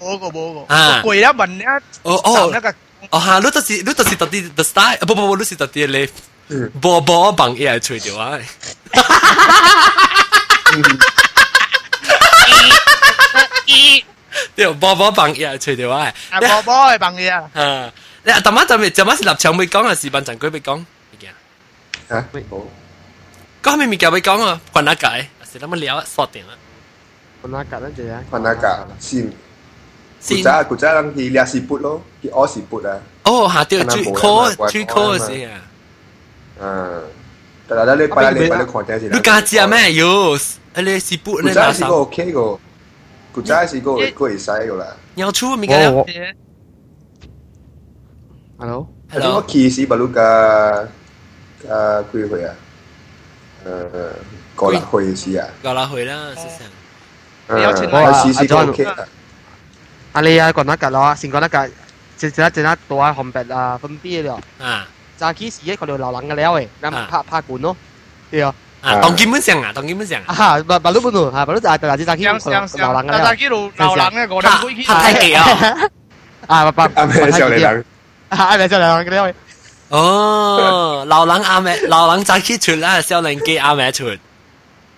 [0.00, 1.64] 冇个冇个，啊贵一问一
[2.02, 2.74] 哦哦一个
[3.10, 6.08] 哦哈，你都是你都是特啲 the style，不不不，你是特啲咧，
[6.80, 8.38] 波波放嘢系吹掉啊！
[14.54, 16.12] 对，波波放嘢系吹掉啊！
[16.30, 17.92] 啊波波系棒嘢啊，啊，
[18.24, 19.94] 你阿妈就咪就乜是立场未讲啊？
[19.94, 21.32] 视频阵佢未讲，物件，
[22.08, 22.62] 吓冇。
[23.62, 24.60] 讲咩物件未讲啊？
[24.72, 25.28] 关哪解？
[25.50, 26.52] 是咁样聊锁定啊！
[27.42, 29.30] 我那格嗰只啊， Panaga sim.
[30.20, 32.98] 先 Kucha kucha lang ki lia siput lo, ki o siput ah.
[33.24, 35.60] 哦，下掉最可能冇 call 人话最讲 call 啊嘛先啊！
[36.60, 37.02] Ah.
[37.68, 39.14] Kadang-kadang le pala le pala konten sila.
[39.14, 39.92] 你家知啊咩？
[39.92, 40.36] 有，
[40.74, 42.58] 你是不你 Kucha 拿 si 手 go okay go.
[43.32, 44.92] Kucha si go go isai go lah.
[45.14, 46.34] 要出物件我我嘢
[48.58, 48.88] hello， Hello.
[49.10, 50.88] Hello， Ano ki si baru ka
[51.62, 52.54] ka kui hui ah.
[53.64, 54.14] Uh,
[54.56, 55.46] ko la hui si ah.
[55.62, 56.68] 搞拉回啦，是这样。
[57.48, 58.68] Ah, Yo, ah, si si go John.
[58.72, 58.84] okay.
[58.86, 59.04] ah.
[60.12, 61.66] 啊你啊讲那格咯，先讲那格，
[62.18, 64.86] 只只只那大红白啊分别了，啊
[65.16, 67.76] 早期时佢哋流人嘅了诶，咁拍拍管咯，
[68.30, 75.44] 对啊，啊，当基本上啊，当基本上啊，啊巴巴鲁本度，啊巴鲁就系但系早期上流上上，人嘅了大大，几路流冷嘅，我哋拍唔会拍太极啊！
[76.46, 77.84] 啊巴巴，啊，咩少年人？
[78.28, 79.34] 啊咪就流人嘅了，
[79.88, 81.80] 哦，老人啱咩？
[81.88, 84.06] 老人早起出啦，少年机啱咩出？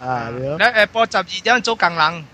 [0.00, 2.24] 啊对啊，咧诶播十二点做工人，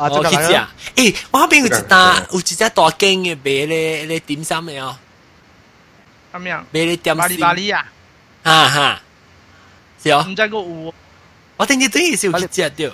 [0.00, 0.52] 啊我去食。
[0.94, 4.96] 诶，我嗰边有一单有一只大间嘅卖咧咧点心嘅哦，
[6.32, 7.86] 咁样，卖咧点巴里心，巴里啊，
[8.42, 9.00] 哈哈，
[10.02, 10.94] 是哦，唔知个有，
[11.56, 12.90] 我听日等于是有一只掉，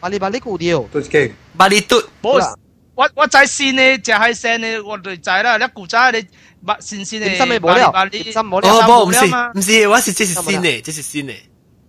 [0.00, 1.30] 巴里巴里古条，都是嘅。
[1.56, 2.54] 巴里嘟，冇，
[2.94, 6.26] 我我在线呢，就系线呢，我哋知啦，你古仔你
[6.64, 11.34] 巴线线点心呢，未冇了，巴里点心冇哦了，不，唔是冇了吗唔是，我是这是新嘅，这是新嘅，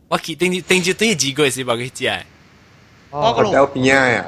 [0.09, 2.25] 我记等于等于等于几个月是冇去食
[3.11, 4.23] 嘅，我个路 Hotel Pia ya.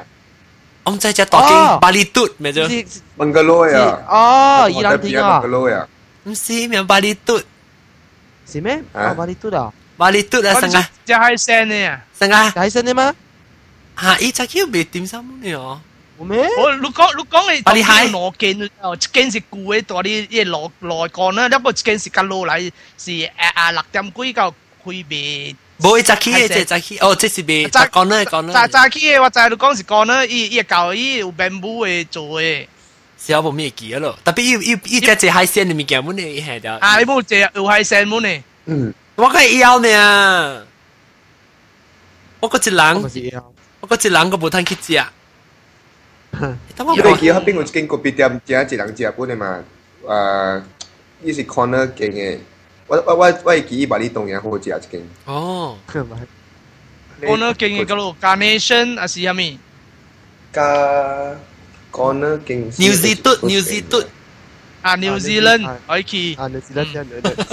[0.84, 2.66] 我唔知只大间巴里嘟咩啫？
[2.68, 3.98] 是 Bungalow 是 ya.
[4.08, 5.86] 哦，宜兰 Hotel 店 Pia 啊， Bungalow ya.
[6.24, 7.40] 唔是咩巴里嘟，
[8.50, 8.82] 是咩？
[8.92, 13.14] 啊哦巴里嘟啊，巴里嘟啊，我成啊就系线呢，成啊，系新嘅咩？
[14.00, 14.18] 吓！
[14.20, 15.80] 伊只叫卖点心嘅哦。
[16.18, 16.38] 有咩？
[16.58, 25.56] 我你讲你讲你巴里海攞件哦，一件是旧嘅，大啲嘢落落干啦，一个一件是隔落嚟是诶啊六点几个开卖。
[25.80, 32.66] 冇一只起嘅，即系起，哦，即是卖杂讲咧讲早咧，早起嘅我知你讲是讲啦，伊伊旧伊有 bamboo 嘅做嘅，
[33.16, 34.18] 小冇咩记咯。
[34.24, 38.92] 特别伊伊伊只只海鲜嘅物件，本嚟伊系条，啊你冇借又系成门嘅， Hmm.
[39.16, 40.66] 我梗系要呢。
[42.40, 43.42] 我嗰只我人，咪是啊，
[43.80, 45.02] 我嗰只人个冇摊去食。
[46.76, 49.58] 等我 Kita 讲， kira haping ujikin kopi tiam tia jilang jia pun ni ma.
[50.06, 50.62] Uh,
[51.24, 52.38] ini si corner geng eh.
[52.86, 55.76] 我我我我系记忆把你动嘢好食一间，哦，
[57.22, 59.58] 我呢经嘅嗰度 carnation 啊是系咪？
[60.52, 60.62] 加
[61.92, 64.06] corner 经 New Zealand New Zealand
[64.80, 66.84] 啊 New Zealand 可以去啊，你是那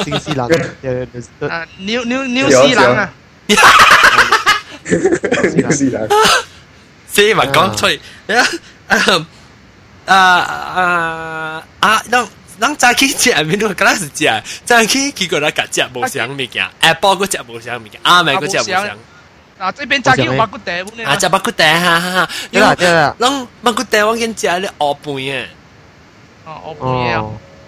[0.04, 1.08] 新西兰，对对
[1.40, 3.14] 对，啊 New New New 有西兰啊，
[5.18, 6.08] 纽西兰。
[7.12, 8.00] 所以咪讲出嚟，
[10.06, 12.04] 啊啊啊！
[12.12, 12.28] 当
[12.61, 16.63] 咱早起食诶物都敢若是食早起起过来甲食无啥物件。
[16.83, 18.97] 下晡佫食无啥物件阿暝佫食无啥。
[19.57, 20.73] 啊即边早起有排骨茶
[21.05, 22.29] 啊食肉骨茶哈哈哈。
[22.51, 23.31] 对啦对啦咱
[23.63, 25.49] 肉骨茶我瘾食迄个芋饭诶
[26.47, 26.93] 芋饭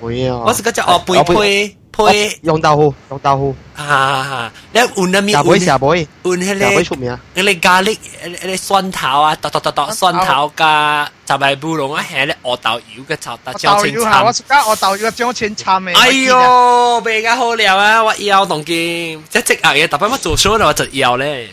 [0.03, 3.57] 芋圆哦我是佫食芋饭配配用豆腐用豆腐。
[3.89, 4.53] 啊！
[4.72, 5.35] 你換啊咩？
[5.35, 5.87] 茶杯茶杯，
[6.22, 6.61] 換迄個。
[6.61, 7.18] 茶杯出名。
[7.35, 14.24] 迄個咖喱，迄個蒜頭啊，剁剁剁剁蒜頭加雜埋烏龍啊，係咧鵝豆油嘅炒得椒青參。
[14.24, 15.97] 我食家鵝豆油嘅椒青參嘅。
[15.99, 18.03] 哎呦，未咁好料啊！
[18.05, 21.49] 我腰痛經，即即硬嘢，特別我做 show 我就腰咧。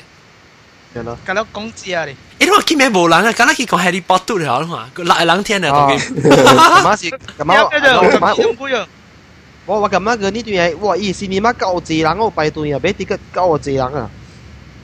[0.95, 1.17] 係咯。
[1.25, 2.15] 咁樣講字啊你。
[2.39, 5.99] 因為見面無人啊，咁樣佢講 Harry Potter 好啦嘛，佢賴人聽啊，同佢。
[6.31, 8.25] 咁啊是，咁啊，咁
[8.77, 8.87] 啊，
[9.68, 10.96] 我我咁啊个呢段嘢，哇！
[10.96, 14.10] 以前你妈够字人，我拜顿又俾啲个够字人啊，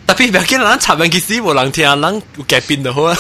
[0.07, 3.15] 特别唔要见人插人嘅事无人听，人有改变就好啊。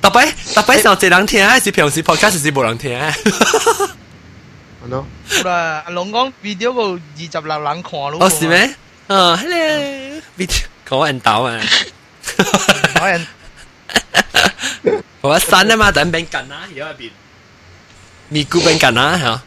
[0.00, 2.98] 特别特别上这人听，还是平时 podcast 是无人听。
[2.98, 3.14] 系
[4.90, 8.16] 咯，好啦，阿龙讲 video 个二十六人看咯。
[8.20, 8.46] 哦，是？
[8.48, 8.74] 咩？
[9.08, 11.60] 哦，hello，video 讲人导啊。
[12.94, 13.26] 可能
[15.20, 17.10] 我删啊嘛，等边紧啊，而家入边。
[18.29, 19.41] 咪咕邊緊啊嚇！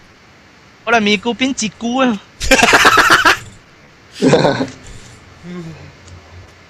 [0.84, 2.18] 我哋咪咕邊截咕啊！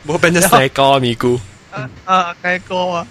[0.07, 1.39] 冇變咗細個咪咕
[2.05, 2.35] 啊！
[2.43, 3.07] 細個啊！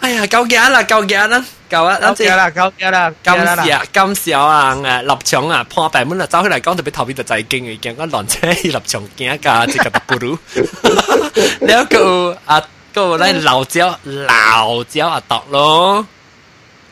[0.00, 0.82] 哎呀，夠驚啦！
[0.84, 1.44] 夠驚啦！
[1.70, 1.98] 夠啊！
[2.00, 2.50] 夠驚啦！
[2.50, 3.12] 夠驚啦！
[3.22, 3.34] 今
[3.64, 10.38] 時啊，今時啊，誒立場啊，破病本嚟走起嚟講，特別頭邊就仔經嘅，驚我亂車立場驚㗎，即係不如。
[11.60, 12.62] 你一個啊，
[12.94, 16.06] 個咧老蕉，老蕉啊，讀咯〜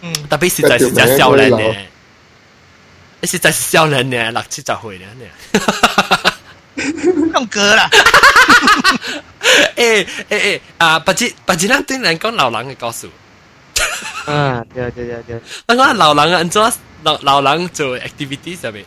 [0.02, 1.76] 嗯，特别实在是只少年嘅，
[3.24, 5.26] 实在是少年嘅，六七十岁咧呢。
[7.34, 7.90] 用歌啦。
[9.76, 11.00] 诶诶诶啊！
[11.00, 13.10] 不知不知咱对人讲老人嘅故事。
[14.26, 18.84] 啊，对对对对，我讲老人安怎老老人做 activity 上面，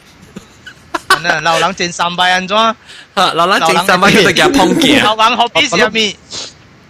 [1.09, 2.75] 嗱，流冷正三百人装，
[3.17, 5.01] 吓老人整三百佢就叫碰见。
[5.03, 6.15] 流冷学必入面，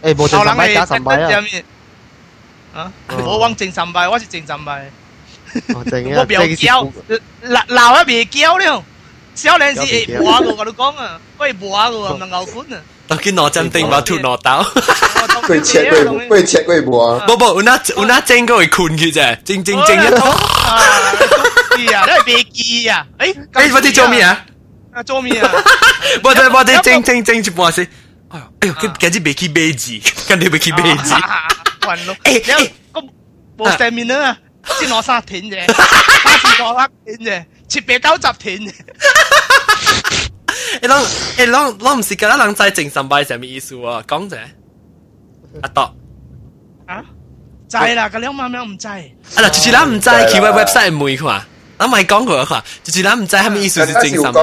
[0.02, 1.64] 诶冇正流冷十米加系十米啊入，面。
[2.74, 4.90] 啊，我往正三百，我是正三百，
[5.74, 8.84] 哦正我啊，表娇，流流一别娇了。
[9.34, 12.76] 少年时会磨个，我都讲啊，我会磨个，唔系牛管啊。
[13.06, 14.62] 当见攞针定话脱攞刀。
[15.48, 20.28] 会切会会切会磨，不不，有那有那整个会困佢啫，整整整一套。
[20.30, 20.78] 啊，
[21.76, 23.06] 记啊，你系别记啊。
[23.18, 24.44] 诶，诶，我哋做咩啊？
[24.92, 25.50] 啊，做咩啊？
[26.22, 27.88] 我哋我哋整整整一半先。
[28.28, 31.14] 哎呦，哎呦，佢今日未去买字，跟住未去买字。
[31.82, 32.16] 晕咯。
[32.24, 32.32] 诶
[32.62, 34.38] 你个冇上面啊，
[34.78, 38.74] 先攞沙田啫，下次攞黑田啫，切别鸠集田啫。
[40.82, 44.02] 诶，啷诶啷啷唔是㗎啦，人在正上摆系咩意思啊？
[44.06, 44.38] 讲者，
[45.62, 45.80] 阿度。
[46.86, 47.04] 啊，
[47.68, 48.86] 制啦，个两万蚊唔制。
[48.88, 49.02] 啊
[49.36, 51.46] 嗱，就是咱唔知去个 website 问看，
[51.77, 54.39] 那么讲过话，就是咱唔知系们意思是真什么。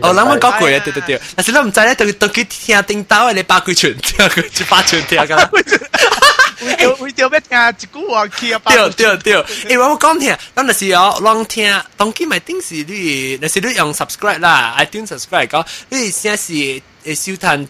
[0.00, 0.78] 哦，咱们讲过啊！
[0.84, 5.50] 对对对，但是咱唔知咧，到都去听听到的八卦群，听个八卦听个。
[5.50, 8.60] 为着为着要听一句话去啊！
[8.64, 9.34] 对对对，
[9.68, 16.80] 哎，我讲听，咱那是哦，拢听，当机买定时率，那是你用 subscribe 啦，I do subscribe 讲，你先是
[17.14, 17.68] 收听。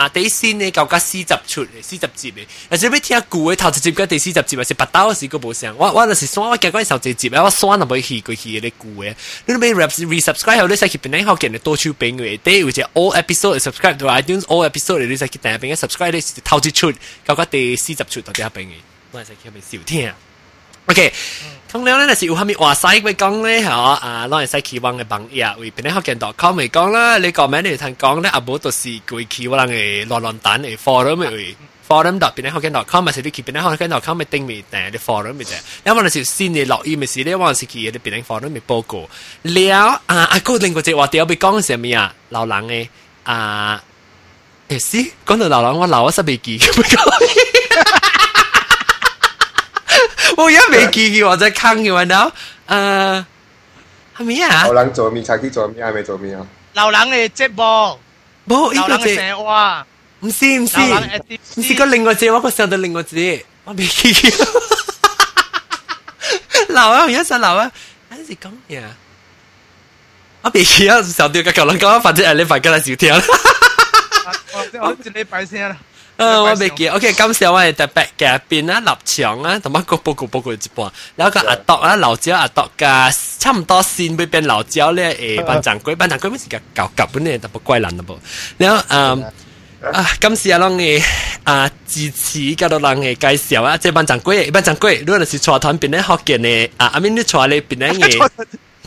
[0.00, 16.90] 啊第先呢夠加四十出四十集嘅，或者要聽舊嘅頭一集跟第四十集，還是八刀時個無聲，我我就是選我夾嗰時候一集，我選就冇去過去嘅舊嘅，你咪 resubscribe 後你使去邊個學見你多出邊嘅，第有隻 all episode subscribe 到 iTunes all episode 你使去第一邊嘅 subscribe 你頭一出，
[17.26, 18.72] 夠加第四十出到第一邊嘅，
[19.10, 20.12] 我係使去邊少聽。
[20.87, 21.11] OK，
[21.71, 31.55] 咁了咧，就是有虾米话使会讲咧，吓啊，攞嚟使期望嘅网页，为边啲学见 .com 嚟讲啦，你讲咩你听讲咧，阿冇就是过去我人嘅乱乱蛋嘅 forum 嘅
[31.87, 35.53] forum 度边啲学见 .com，咪是你去边啲学见 .com 咪定咪诶啲 forum 咪啫，
[35.85, 39.09] 因为你是先你落意咪是咧，我是去啲边啲 forum 咪报告，
[39.41, 42.87] 了啊啊个另外只话条被讲系咩啊，老人嘅
[43.23, 43.83] 啊，
[44.69, 47.48] 诶是讲到老人我老咗十未记咁讲。
[50.39, 52.31] 我而家未记嘅，我在坑嘅话now，
[52.67, 53.25] 诶
[54.17, 54.73] 系咪啊有？
[54.73, 56.45] 人做面才去做面，还没做面啊？
[56.73, 57.99] 流冷嘅节目，
[58.47, 59.85] 冇呢流冷嘅个字，成话，
[60.21, 63.15] 唔是唔是，流冷嘅唔是个另外字，我个上到另外字，
[63.65, 64.47] 我未记嘅。
[66.67, 67.71] 流啊，而家想流啊，
[68.11, 68.89] 阵时讲嘢啊，
[70.41, 73.21] 我未记啊，上到个球轮讲，反正系你快跟嚟少听啦。
[74.53, 75.77] 我我一礼拜先啦。
[76.24, 76.88] 啊，我未記。
[76.88, 88.16] OK，今時我哋特別嘅邊啊，立場啊，同埋個報告報告一半，然後個阿篤啊，老椒阿篤嘅差唔多先會變 老椒咧，誒，班長龜，班長龜咩事嘅搞夾本咧，特別怪人咯噃。
[88.58, 89.24] 然後嗯。
[89.94, 91.02] 啊，今時啊，讓你
[91.42, 98.28] 啊支持搞到人嘅介紹啊，即係班長龜，班長龜，如果你是坐團邊咧學嘅呢，啊，阿明你坐你邊咧嘅。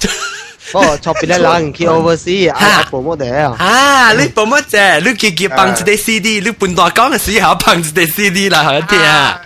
[0.73, 3.57] 哦，错别咧人去 oversea 啊，部乜嘢啊？
[3.59, 5.01] 啊，你部乜啫？
[5.01, 9.41] 你叫叫放一只 CD，你半大讲嘅时候放一只 CD 啦，好听啊！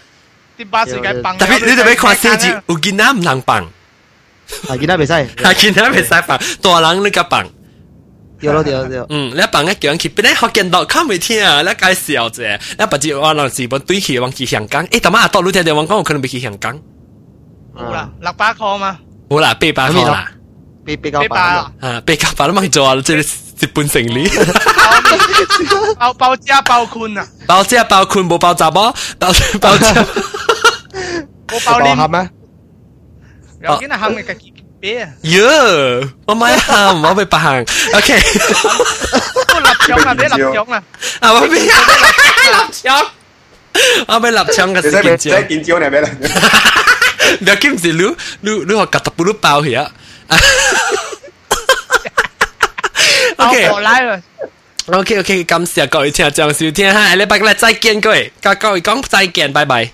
[0.59, 3.67] 啲巴士嘅放，特别你特别看写字，有见仔唔能放，
[4.69, 7.47] 系见仔未使，系见仔未使放，大人你甲放。
[8.41, 9.01] 对咯对咯对。
[9.11, 11.63] 嗯，你放一讲去，边咧学见到看未听啊？
[11.63, 16.77] 你介绍啫，你不知我人是本对起往去香港，诶，大妈阿多你听听我讲，我可能未去香港。
[17.77, 18.99] 冇啦，六百块嘛。
[19.31, 20.29] 好啦，八百块啦。
[20.87, 24.29] 比比较白啊，啊，比较白都冇做啊，即系日本成理。
[25.99, 28.95] 包包遮包宽啊，包遮包宽冇包杂么？
[29.19, 29.87] 包包遮
[31.49, 32.31] 冇包黏咩？
[33.63, 35.09] 有啲人行嘅自己啤啊。
[35.23, 37.61] 哟，我买行，我被白行。
[37.95, 38.21] OK。
[39.55, 40.83] 我立枪啊，你立枪啊。
[41.21, 41.69] 啊，我被立
[42.73, 43.07] 枪。
[44.09, 45.17] 我被立枪嘅时间。
[45.17, 46.11] 即系见招你咩啦？
[47.41, 48.03] 唔要见是你
[48.41, 49.89] 你你话夹到不如包去啊
[53.37, 54.21] ？OK，我来了。
[54.87, 59.91] OK OK，感谢各位听众收听哈，下礼拜咧再见各位，跟各位讲再见，拜拜，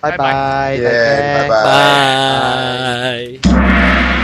[0.00, 1.58] 拜拜，拜拜，
[3.40, 4.19] 拜。